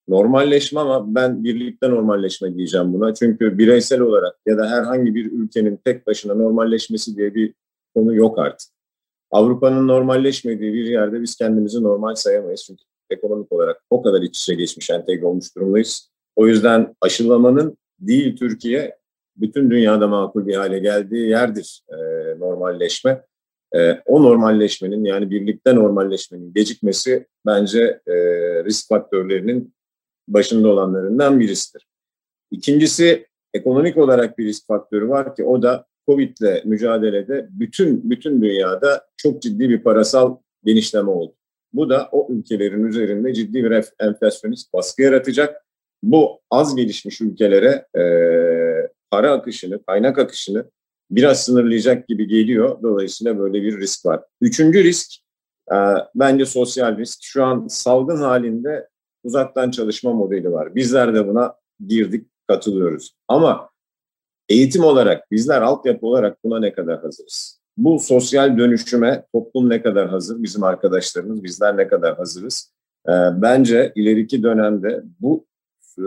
[0.09, 3.15] normalleşme ama ben birlikte normalleşme diyeceğim buna.
[3.15, 7.55] Çünkü bireysel olarak ya da herhangi bir ülkenin tek başına normalleşmesi diye bir
[7.95, 8.71] konu yok artık.
[9.31, 12.65] Avrupa'nın normalleşmediği bir yerde biz kendimizi normal sayamayız.
[12.67, 16.11] Çünkü ekonomik olarak o kadar iç içe geçmiş, entegre olmuş durumdayız.
[16.37, 18.99] O yüzden aşılamanın değil Türkiye,
[19.37, 21.97] bütün dünyada makul bir hale geldiği yerdir e,
[22.39, 23.25] normalleşme.
[23.75, 28.15] E, o normalleşmenin yani birlikte normalleşmenin gecikmesi bence e,
[28.65, 29.75] risk faktörlerinin
[30.29, 31.87] başında olanlarından birisidir.
[32.51, 39.07] İkincisi ekonomik olarak bir risk faktörü var ki o da Covid'le mücadelede bütün bütün dünyada
[39.17, 41.35] çok ciddi bir parasal genişleme oldu.
[41.73, 45.65] Bu da o ülkelerin üzerinde ciddi bir enflasyonist baskı yaratacak.
[46.03, 48.03] Bu az gelişmiş ülkelere e,
[49.11, 50.65] para akışını, kaynak akışını
[51.11, 52.83] biraz sınırlayacak gibi geliyor.
[52.83, 54.21] Dolayısıyla böyle bir risk var.
[54.41, 55.11] Üçüncü risk
[55.73, 55.77] e,
[56.15, 57.19] bence sosyal risk.
[57.23, 58.89] Şu an salgın halinde
[59.29, 60.75] uzaktan çalışma modeli var.
[60.75, 61.55] Bizler de buna
[61.87, 63.15] girdik, katılıyoruz.
[63.29, 63.71] Ama
[64.49, 67.61] eğitim olarak, bizler altyapı olarak buna ne kadar hazırız?
[67.77, 70.43] Bu sosyal dönüşüme toplum ne kadar hazır?
[70.43, 72.73] Bizim arkadaşlarımız, bizler ne kadar hazırız?
[73.09, 75.47] E, bence ileriki dönemde bu
[75.99, 76.05] e,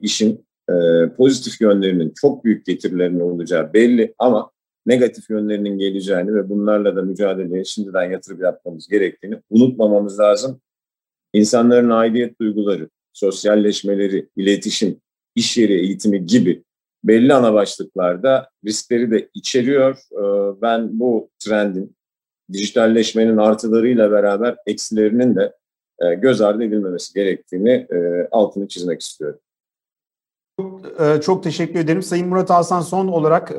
[0.00, 0.74] işin e,
[1.16, 4.50] pozitif yönlerinin çok büyük getirilerinin olacağı belli ama
[4.86, 10.60] negatif yönlerinin geleceğini ve bunlarla da mücadeleye şimdiden yatırım yapmamız gerektiğini unutmamamız lazım.
[11.34, 15.00] İnsanların aidiyet duyguları, sosyalleşmeleri, iletişim,
[15.34, 16.64] iş yeri eğitimi gibi
[17.04, 19.96] belli ana başlıklarda riskleri de içeriyor.
[20.12, 21.96] Ee, ben bu trendin,
[22.52, 25.54] dijitalleşmenin artılarıyla beraber eksilerinin de
[25.98, 29.38] e, göz ardı edilmemesi gerektiğini e, altını çizmek istiyorum.
[31.00, 32.02] E, çok teşekkür ederim.
[32.02, 33.52] Sayın Murat Alsan son olarak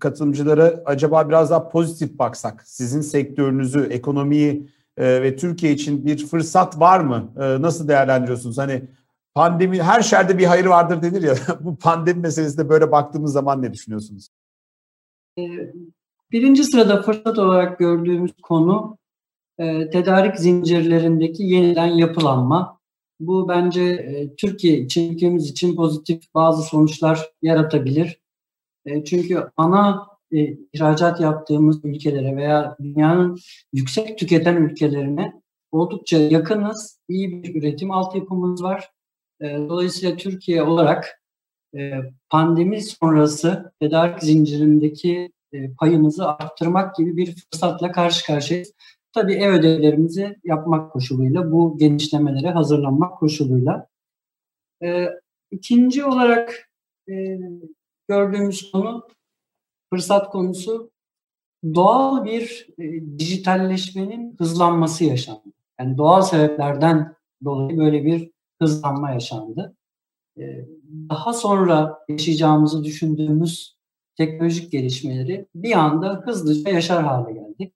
[0.00, 2.62] katılımcılara acaba biraz daha pozitif baksak.
[2.66, 4.68] Sizin sektörünüzü, ekonomiyi
[4.98, 7.32] ve Türkiye için bir fırsat var mı?
[7.36, 8.58] Nasıl değerlendiriyorsunuz?
[8.58, 8.82] Hani
[9.34, 11.34] pandemi her şerde bir hayır vardır denir ya.
[11.60, 14.28] Bu pandemi meselesinde böyle baktığımız zaman ne düşünüyorsunuz?
[15.38, 15.42] Ee,
[16.32, 18.98] birinci sırada fırsat olarak gördüğümüz konu
[19.58, 22.80] e, tedarik zincirlerindeki yeniden yapılanma.
[23.20, 28.20] Bu bence e, Türkiye için, ülkemiz için pozitif bazı sonuçlar yaratabilir.
[28.86, 33.38] E, çünkü ana ihracat yaptığımız ülkelere veya dünyanın
[33.72, 35.32] yüksek tüketen ülkelerine
[35.72, 37.00] oldukça yakınız.
[37.08, 38.90] İyi bir üretim altyapımız var.
[39.42, 41.22] Dolayısıyla Türkiye olarak
[42.30, 45.32] pandemi sonrası tedarik zincirindeki
[45.78, 48.72] payımızı arttırmak gibi bir fırsatla karşı karşıyayız.
[49.12, 53.86] Tabii ev ödevlerimizi yapmak koşuluyla, bu genişlemelere hazırlanmak koşuluyla.
[55.50, 56.70] İkinci olarak
[58.08, 59.08] gördüğümüz konu,
[59.90, 60.90] fırsat konusu
[61.74, 62.68] doğal bir
[63.18, 65.52] dijitalleşmenin hızlanması yaşandı.
[65.80, 68.30] Yani doğal sebeplerden dolayı böyle bir
[68.62, 69.76] hızlanma yaşandı.
[70.38, 70.66] Ee,
[71.10, 73.76] daha sonra yaşayacağımızı düşündüğümüz
[74.16, 77.74] teknolojik gelişmeleri bir anda hızlıca yaşar hale geldik.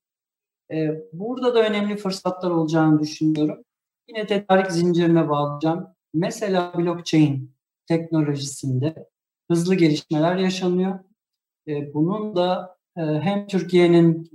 [0.73, 3.65] Ee, burada da önemli fırsatlar olacağını düşünüyorum.
[4.09, 5.87] Yine tedarik zincirine bağlayacağım.
[6.15, 7.55] Mesela blockchain
[7.87, 9.09] teknolojisinde
[9.51, 10.99] hızlı gelişmeler yaşanıyor.
[11.67, 14.31] Bunun da hem Türkiye'nin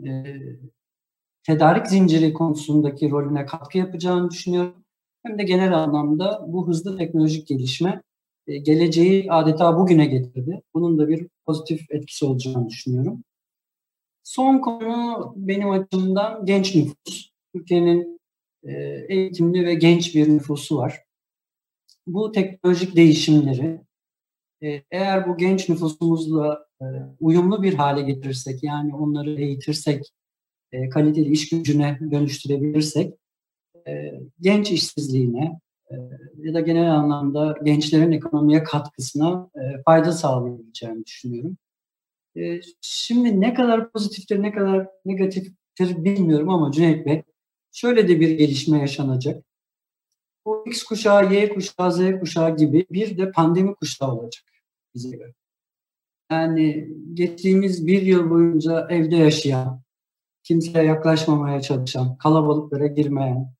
[1.43, 4.85] tedarik zinciri konusundaki rolüne katkı yapacağını düşünüyorum
[5.23, 8.01] hem de genel anlamda bu hızlı teknolojik gelişme
[8.47, 10.61] geleceği adeta bugüne getirdi.
[10.73, 13.23] Bunun da bir pozitif etkisi olacağını düşünüyorum.
[14.23, 17.29] Son konu benim açımdan genç nüfus.
[17.55, 18.21] Türkiye'nin
[19.09, 21.03] eğitimli ve genç bir nüfusu var.
[22.07, 23.81] Bu teknolojik değişimleri
[24.91, 26.64] eğer bu genç nüfusumuzla
[27.19, 30.11] uyumlu bir hale getirirsek, yani onları eğitirsek,
[30.91, 33.13] kaliteli iş gücüne dönüştürebilirsek
[33.87, 35.59] e, genç işsizliğine
[35.91, 35.95] e,
[36.37, 41.57] ya da genel anlamda gençlerin ekonomiye katkısına e, fayda sağlayabileceğini düşünüyorum.
[42.37, 47.23] E, şimdi ne kadar pozitiftir, ne kadar negatiftir bilmiyorum ama Cüneyt Bey,
[47.71, 49.43] şöyle de bir gelişme yaşanacak.
[50.45, 54.43] Bu X kuşağı, Y kuşağı, Z kuşağı gibi bir de pandemi kuşağı olacak
[54.95, 55.33] bize göre.
[56.31, 59.81] Yani geçtiğimiz bir yıl boyunca evde yaşayan,
[60.43, 63.55] kimseye yaklaşmamaya çalışan, kalabalıklara girmeyen,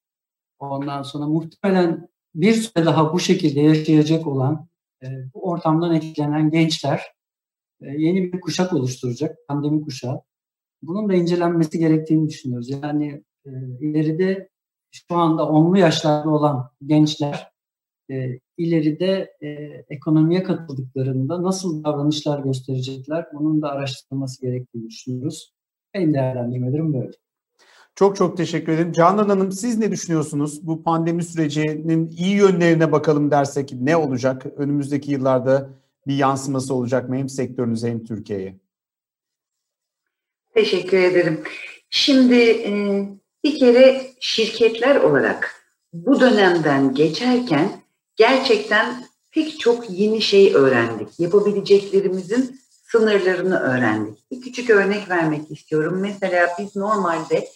[0.59, 4.67] Ondan sonra muhtemelen bir süre daha bu şekilde yaşayacak olan
[5.03, 7.01] e, bu ortamdan etkilenen gençler
[7.81, 10.21] e, yeni bir kuşak oluşturacak, pandemi kuşağı.
[10.81, 12.69] Bunun da incelenmesi gerektiğini düşünüyoruz.
[12.69, 13.49] Yani e,
[13.79, 14.49] ileride
[14.91, 17.51] şu anda onlu yaşlarda olan gençler
[18.11, 19.47] e, ileride e,
[19.89, 25.53] ekonomiye katıldıklarında nasıl davranışlar gösterecekler bunun da araştırılması gerektiğini düşünüyoruz.
[25.93, 27.11] Benim değerlendirmelerim böyle.
[27.95, 28.91] Çok çok teşekkür ederim.
[28.91, 30.67] Canan Hanım siz ne düşünüyorsunuz?
[30.67, 34.45] Bu pandemi sürecinin iyi yönlerine bakalım dersek ne olacak?
[34.57, 35.69] Önümüzdeki yıllarda
[36.07, 38.55] bir yansıması olacak mı hem sektörünüze hem Türkiye'ye?
[40.53, 41.43] Teşekkür ederim.
[41.89, 42.71] Şimdi e,
[43.43, 47.84] bir kere şirketler olarak bu dönemden geçerken
[48.15, 51.19] gerçekten pek çok yeni şey öğrendik.
[51.19, 52.61] Yapabileceklerimizin
[52.91, 54.31] sınırlarını öğrendik.
[54.31, 55.97] Bir küçük örnek vermek istiyorum.
[56.01, 57.47] Mesela biz normalde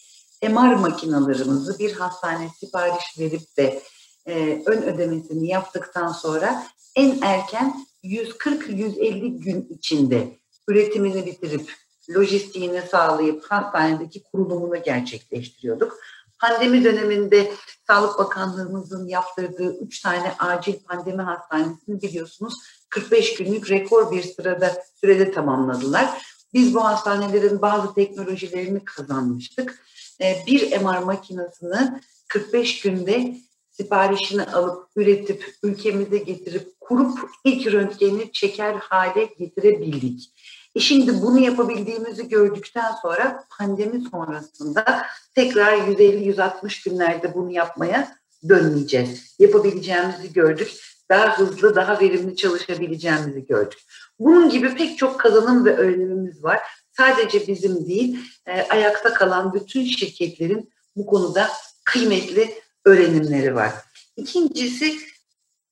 [0.43, 3.81] MR makinalarımızı bir hastane sipariş verip de
[4.25, 10.37] e, ön ödemesini yaptıktan sonra en erken 140-150 gün içinde
[10.67, 11.71] üretimini bitirip
[12.09, 15.99] lojistiğini sağlayıp hastanedeki kurulumunu gerçekleştiriyorduk.
[16.39, 17.51] Pandemi döneminde
[17.87, 22.53] Sağlık Bakanlığımızın yaptırdığı 3 tane acil pandemi hastanesini biliyorsunuz
[22.89, 26.21] 45 günlük rekor bir sırada sürede tamamladılar.
[26.53, 29.83] Biz bu hastanelerin bazı teknolojilerini kazanmıştık.
[30.21, 33.37] E, bir MR makinesini 45 günde
[33.71, 40.33] siparişini alıp üretip ülkemize getirip kurup ilk röntgeni çeker hale getirebildik.
[40.75, 45.05] E şimdi bunu yapabildiğimizi gördükten sonra pandemi sonrasında
[45.35, 48.17] tekrar 150-160 günlerde bunu yapmaya
[48.49, 49.35] dönmeyeceğiz.
[49.39, 50.71] Yapabileceğimizi gördük.
[51.09, 53.79] Daha hızlı, daha verimli çalışabileceğimizi gördük.
[54.19, 56.59] Bunun gibi pek çok kazanım ve öğrenimimiz var.
[56.97, 61.49] Sadece bizim değil, e, ayakta kalan bütün şirketlerin bu konuda
[61.85, 62.53] kıymetli
[62.85, 63.73] öğrenimleri var.
[64.17, 64.97] İkincisi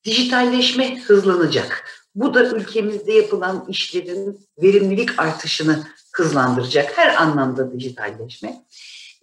[0.03, 1.83] dijitalleşme hızlanacak.
[2.17, 6.97] Bu da ülkemizde yapılan işlerin verimlilik artışını hızlandıracak.
[6.97, 8.65] Her anlamda dijitalleşme.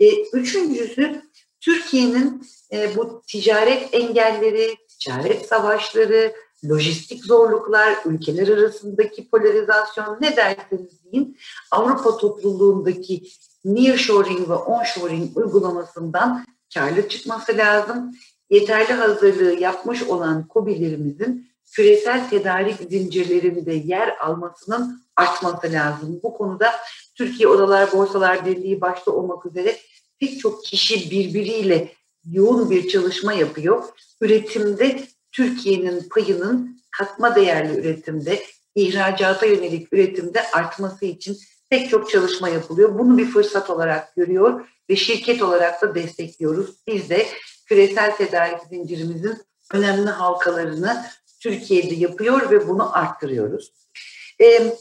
[0.01, 1.23] E, üçüncüsü
[1.61, 6.33] Türkiye'nin e, bu ticaret engelleri, ticaret savaşları,
[6.71, 11.39] lojistik zorluklar, ülkeler arasındaki polarizasyon ne derseniz deyin
[11.71, 13.23] Avrupa topluluğundaki
[13.65, 18.13] nearshoring ve onshoring uygulamasından karlı çıkması lazım.
[18.51, 26.21] Yeterli hazırlığı yapmış olan COBİ'lerimizin küresel tedarik zincirlerinde yer almasının artması lazım.
[26.23, 26.73] Bu konuda
[27.15, 29.77] Türkiye Odalar Borsalar Birliği başta olmak üzere
[30.21, 31.93] pek çok kişi birbiriyle
[32.31, 33.85] yoğun bir çalışma yapıyor.
[34.21, 38.43] Üretimde Türkiye'nin payının katma değerli üretimde,
[38.75, 41.39] ihracata yönelik üretimde artması için
[41.71, 42.99] pek çok çalışma yapılıyor.
[42.99, 46.71] Bunu bir fırsat olarak görüyor ve şirket olarak da destekliyoruz.
[46.87, 47.27] Biz de
[47.67, 49.39] küresel tedarik zincirimizin
[49.73, 51.05] önemli halkalarını
[51.45, 53.73] Türkiye'de yapıyor ve bunu arttırıyoruz.
[54.41, 54.73] Ee,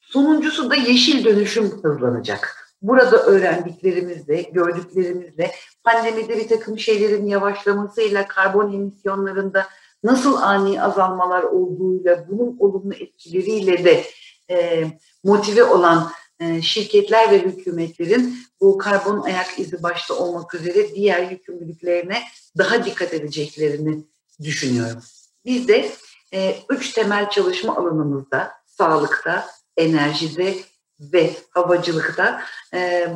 [0.00, 2.72] sonuncusu da yeşil dönüşüm hızlanacak.
[2.82, 5.52] Burada öğrendiklerimizle, gördüklerimizle
[5.84, 9.66] pandemide bir takım şeylerin yavaşlamasıyla karbon emisyonlarında
[10.02, 14.04] nasıl ani azalmalar olduğuyla bunun olumlu etkileriyle de
[14.50, 14.86] e,
[15.24, 22.22] motive olan e, şirketler ve hükümetlerin bu karbon ayak izi başta olmak üzere diğer yükümlülüklerine
[22.58, 24.04] daha dikkat edeceklerini
[24.42, 25.02] düşünüyorum.
[25.44, 25.90] Biz de
[26.34, 30.54] e, üç temel çalışma alanımızda, sağlıkta, enerjide
[31.00, 32.42] ve havacılıkta
[32.74, 33.08] e,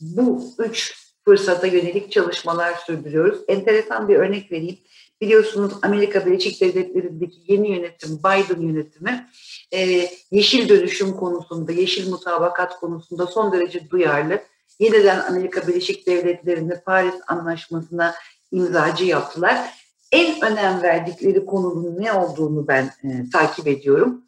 [0.00, 0.94] bu üç
[1.24, 3.38] fırsata yönelik çalışmalar sürdürüyoruz.
[3.48, 4.78] Enteresan bir örnek vereyim.
[5.20, 9.26] Biliyorsunuz Amerika Birleşik Devletleri'ndeki yeni yönetim, Biden yönetimi
[9.74, 14.42] e, yeşil dönüşüm konusunda, yeşil mutabakat konusunda son derece duyarlı.
[14.78, 18.14] Yeniden Amerika Birleşik Devletleri'nde Paris Anlaşması'na
[18.52, 19.74] imzacı yaptılar.
[20.12, 24.24] En önem verdikleri konunun ne olduğunu ben e, takip ediyorum.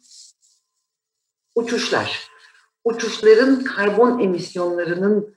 [1.55, 2.27] Uçuşlar.
[2.83, 5.35] Uçuşların karbon emisyonlarının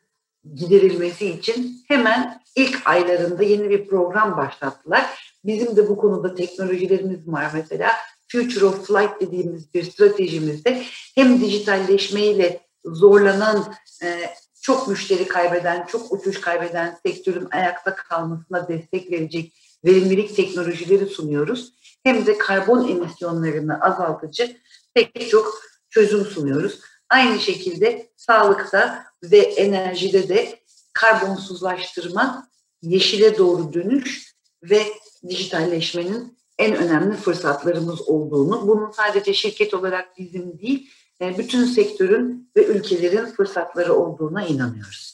[0.54, 5.34] giderilmesi için hemen ilk aylarında yeni bir program başlattılar.
[5.44, 7.90] Bizim de bu konuda teknolojilerimiz var mesela.
[8.28, 10.82] Future of Flight dediğimiz bir stratejimizde
[11.14, 14.20] hem dijitalleşmeyle zorlanan, e,
[14.62, 19.52] çok müşteri kaybeden, çok uçuş kaybeden sektörün ayakta kalmasına destek verecek
[19.84, 21.72] verimlilik teknolojileri sunuyoruz.
[22.04, 24.56] Hem de karbon emisyonlarını azaltıcı
[24.94, 26.80] pek çok çözüm sunuyoruz.
[27.10, 30.60] Aynı şekilde sağlıkta ve enerjide de
[30.92, 32.48] karbonsuzlaştırma,
[32.82, 34.82] yeşile doğru dönüş ve
[35.28, 42.66] dijitalleşmenin en önemli fırsatlarımız olduğunu, bunun sadece şirket olarak bizim değil, e, bütün sektörün ve
[42.66, 45.13] ülkelerin fırsatları olduğuna inanıyoruz.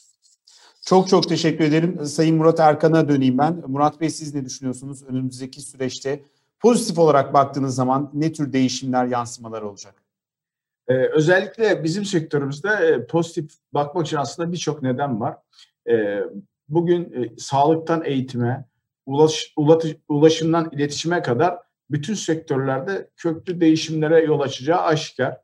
[0.81, 2.05] Çok çok teşekkür ederim.
[2.05, 3.63] Sayın Murat Erkan'a döneyim ben.
[3.67, 6.23] Murat Bey siz ne düşünüyorsunuz önümüzdeki süreçte?
[6.59, 9.95] Pozitif olarak baktığınız zaman ne tür değişimler, yansımalar olacak?
[10.87, 15.37] Ee, özellikle bizim sektörümüzde e, pozitif bakmak için aslında birçok neden var.
[15.89, 16.19] E,
[16.69, 18.65] bugün e, sağlıktan eğitime,
[19.05, 21.57] ulaş, ulatış, ulaşımdan iletişime kadar
[21.91, 25.37] bütün sektörlerde köklü değişimlere yol açacağı aşikar.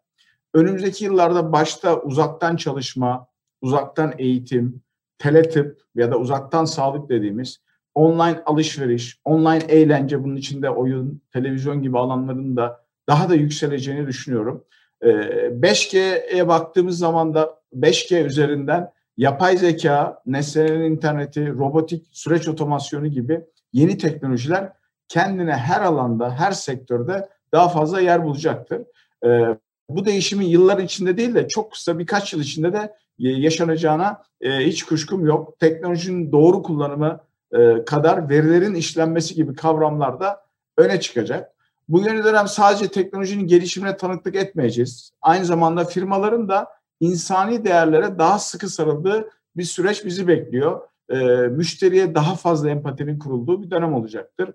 [0.54, 3.28] Önümüzdeki yıllarda başta uzaktan çalışma,
[3.62, 4.82] uzaktan eğitim,
[5.20, 7.60] teletıp ya da uzaktan sağlık dediğimiz
[7.96, 14.64] online alışveriş, online eğlence bunun içinde oyun, televizyon gibi alanların da daha da yükseleceğini düşünüyorum.
[15.02, 23.42] 5G'ye ee, baktığımız zaman da 5G üzerinden yapay zeka, nesnelerin interneti, robotik süreç otomasyonu gibi
[23.74, 24.72] yeni teknolojiler
[25.08, 28.82] kendine her alanda, her sektörde daha fazla yer bulacaktır.
[29.26, 29.58] Ee,
[29.90, 34.84] bu değişimin yıllar içinde değil de çok kısa birkaç yıl içinde de yaşanacağına e, hiç
[34.84, 35.60] kuşkum yok.
[35.60, 37.20] Teknolojinin doğru kullanımı
[37.52, 40.42] e, kadar verilerin işlenmesi gibi kavramlar da
[40.78, 41.52] öne çıkacak.
[41.90, 45.12] Bu yeni dönem sadece teknolojinin gelişimine tanıklık etmeyeceğiz.
[45.22, 46.68] Aynı zamanda firmaların da
[47.00, 50.82] insani değerlere daha sıkı sarıldığı bir süreç bizi bekliyor.
[51.10, 54.52] E, müşteriye daha fazla empatinin kurulduğu bir dönem olacaktır.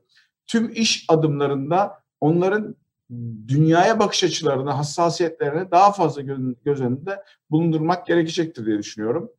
[0.47, 2.77] Tüm iş adımlarında onların
[3.49, 6.23] dünyaya bakış açılarını, hassasiyetlerini daha fazla
[6.65, 9.31] göz, önünde bulundurmak gerekecektir diye düşünüyorum.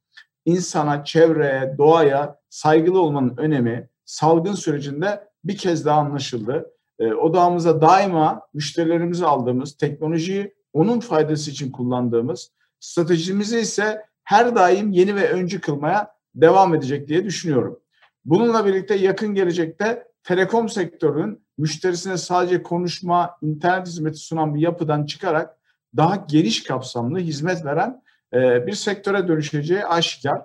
[0.46, 6.72] İnsana, çevreye, doğaya saygılı olmanın önemi salgın sürecinde bir kez daha anlaşıldı.
[7.00, 15.16] E, odağımıza daima müşterilerimizi aldığımız, teknolojiyi onun faydası için kullandığımız, stratejimizi ise her daim yeni
[15.16, 17.80] ve öncü kılmaya devam edecek diye düşünüyorum.
[18.26, 25.58] Bununla birlikte yakın gelecekte telekom sektörünün müşterisine sadece konuşma, internet hizmeti sunan bir yapıdan çıkarak
[25.98, 30.42] daha geniş kapsamlı hizmet veren e, bir sektöre dönüşeceği aşikar.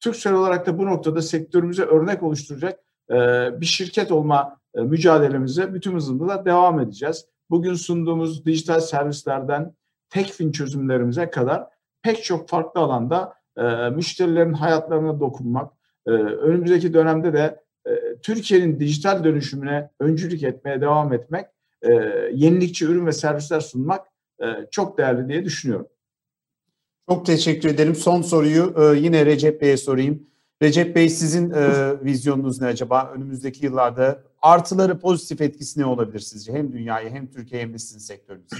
[0.00, 3.14] Türksel olarak da bu noktada sektörümüze örnek oluşturacak e,
[3.60, 7.26] bir şirket olma e, mücadelemize bütün hızında devam edeceğiz.
[7.50, 9.74] Bugün sunduğumuz dijital servislerden
[10.10, 11.66] tekfin çözümlerimize kadar
[12.02, 13.34] pek çok farklı alanda
[13.94, 15.72] müşterilerin hayatlarına dokunmak,
[16.06, 17.62] önümüzdeki dönemde de
[18.22, 21.46] Türkiye'nin dijital dönüşümüne öncülük etmeye devam etmek,
[22.32, 24.06] yenilikçi ürün ve servisler sunmak
[24.70, 25.86] çok değerli diye düşünüyorum.
[27.08, 27.94] Çok teşekkür ederim.
[27.94, 30.26] Son soruyu e, yine Recep Bey'e sorayım.
[30.62, 31.70] Recep Bey sizin e,
[32.04, 33.12] vizyonunuz ne acaba?
[33.16, 36.52] Önümüzdeki yıllarda artıları pozitif etkisi ne olabilir sizce?
[36.52, 38.56] Hem dünyayı hem Türkiye hem de sizin sektörünüzde.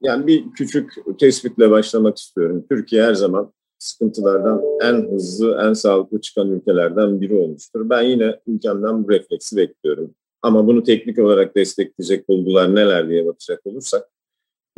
[0.00, 2.64] Yani bir küçük tespitle başlamak istiyorum.
[2.70, 3.52] Türkiye her zaman
[3.82, 7.90] sıkıntılardan en hızlı, en sağlıklı çıkan ülkelerden biri olmuştur.
[7.90, 10.14] Ben yine ülkemden bu refleksi bekliyorum.
[10.42, 14.08] Ama bunu teknik olarak destekleyecek bulgular neler diye bakacak olursak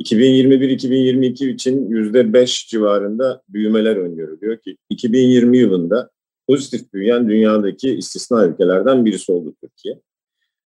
[0.00, 6.11] 2021-2022 için %5 civarında büyümeler öngörülüyor ki 2020 yılında
[6.48, 10.00] pozitif büyüyen dünyadaki istisna ülkelerden birisi oldu Türkiye.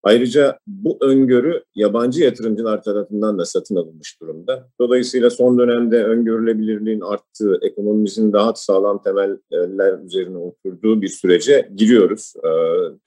[0.05, 4.69] Ayrıca bu öngörü yabancı yatırımcılar tarafından da satın alınmış durumda.
[4.81, 12.33] Dolayısıyla son dönemde öngörülebilirliğin arttığı, ekonomimizin daha sağlam temeller üzerine oturduğu bir sürece giriyoruz.
[12.45, 12.49] Ee,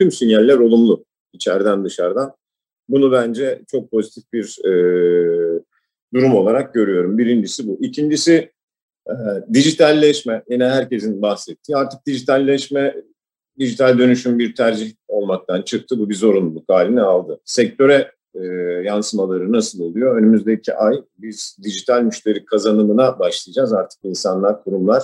[0.01, 2.33] tüm sinyaller olumlu içeriden dışarıdan.
[2.89, 4.73] Bunu bence çok pozitif bir e,
[6.15, 7.19] durum olarak görüyorum.
[7.19, 7.79] Birincisi bu.
[7.81, 8.51] İkincisi
[9.07, 9.15] e,
[9.55, 10.43] dijitalleşme.
[10.51, 11.77] Yine herkesin bahsettiği.
[11.77, 12.95] Artık dijitalleşme,
[13.59, 15.99] dijital dönüşüm bir tercih olmaktan çıktı.
[15.99, 17.41] Bu bir zorunluluk haline aldı.
[17.45, 18.45] Sektöre e,
[18.85, 20.17] yansımaları nasıl oluyor?
[20.17, 23.73] Önümüzdeki ay biz dijital müşteri kazanımına başlayacağız.
[23.73, 25.03] Artık insanlar, kurumlar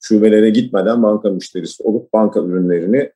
[0.00, 3.12] şubelere gitmeden banka müşterisi olup banka ürünlerini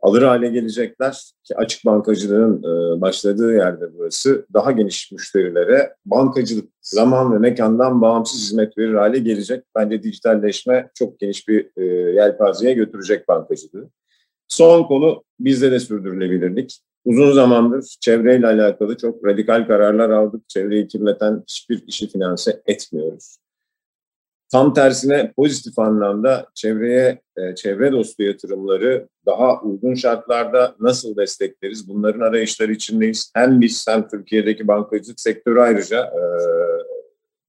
[0.00, 7.34] alır hale gelecekler ki açık bankacılığın e, başladığı yerde burası daha geniş müşterilere bankacılık zaman
[7.34, 9.64] ve mekandan bağımsız hizmet verir hale gelecek.
[9.76, 13.90] Bence dijitalleşme çok geniş bir e, yelpazeye götürecek bankacılığı.
[14.50, 16.80] Son konu bizde de sürdürülebilirlik.
[17.04, 20.48] Uzun zamandır çevreyle alakalı çok radikal kararlar aldık.
[20.48, 23.36] Çevreyi kirleten hiçbir işi finanse etmiyoruz.
[24.52, 31.88] Tam tersine pozitif anlamda çevreye, e, çevre dostu yatırımları daha uygun şartlarda nasıl destekleriz?
[31.88, 33.32] Bunların arayışları içindeyiz.
[33.34, 36.20] Hem biz hem Türkiye'deki bankacılık sektörü ayrıca e,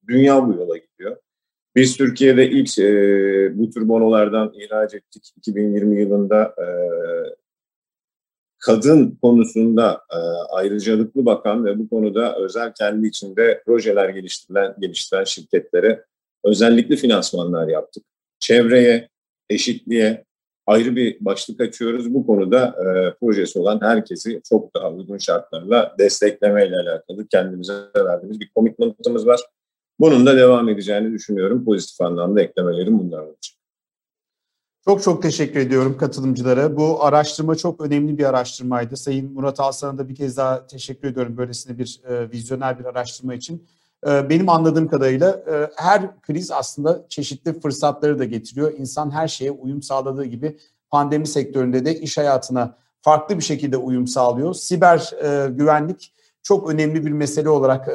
[0.08, 0.91] dünya bu yola gidiyor.
[1.76, 6.55] Biz Türkiye'de ilk e, bu tür bonolardan ihraç ettik 2020 yılında.
[6.57, 6.65] E,
[8.59, 10.17] kadın konusunda e,
[10.55, 16.05] ayrıcalıklı bakan ve bu konuda özel kendi içinde projeler geliştirilen geliştiren şirketlere
[16.45, 18.03] özellikle finansmanlar yaptık.
[18.39, 19.09] Çevreye,
[19.49, 20.26] eşitliğe
[20.67, 22.13] ayrı bir başlık açıyoruz.
[22.13, 28.49] Bu konuda e, projesi olan herkesi çok daha uygun şartlarla desteklemeyle alakalı kendimize verdiğimiz bir
[28.55, 29.39] komitmentımız var.
[30.02, 31.66] Bunun da devam edeceğini düşünüyorum.
[31.66, 33.56] Pozitif anlamda eklemelerim bunlar olacak.
[34.86, 36.78] Çok çok teşekkür ediyorum katılımcılara.
[36.78, 38.97] Bu araştırma çok önemli bir araştırmaydı.
[38.97, 43.34] Sayın Murat Alsan'a da bir kez daha teşekkür ediyorum böylesine bir e, vizyoner bir araştırma
[43.34, 43.68] için.
[44.08, 48.74] Ee, benim anladığım kadarıyla e, her kriz aslında çeşitli fırsatları da getiriyor.
[48.78, 50.58] İnsan her şeye uyum sağladığı gibi
[50.89, 54.54] pandemi sektöründe de iş hayatına farklı bir şekilde uyum sağlıyor.
[54.54, 56.14] Siber e, güvenlik
[56.44, 57.92] çok önemli bir mesele olarak e,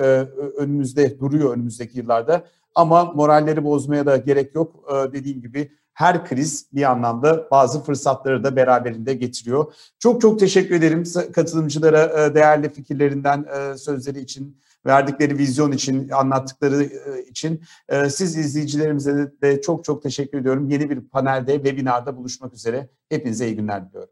[0.57, 2.45] önümüzde duruyor önümüzdeki yıllarda.
[2.75, 4.91] Ama moralleri bozmaya da gerek yok.
[5.13, 9.73] Dediğim gibi her kriz bir anlamda bazı fırsatları da beraberinde getiriyor.
[9.99, 17.65] Çok çok teşekkür ederim katılımcılara değerli fikirlerinden, sözleri için verdikleri vizyon için, anlattıkları e, için.
[17.89, 20.69] E, siz izleyicilerimize de çok çok teşekkür ediyorum.
[20.69, 22.89] Yeni bir panelde, webinarda buluşmak üzere.
[23.09, 24.11] Hepinize iyi günler diliyorum.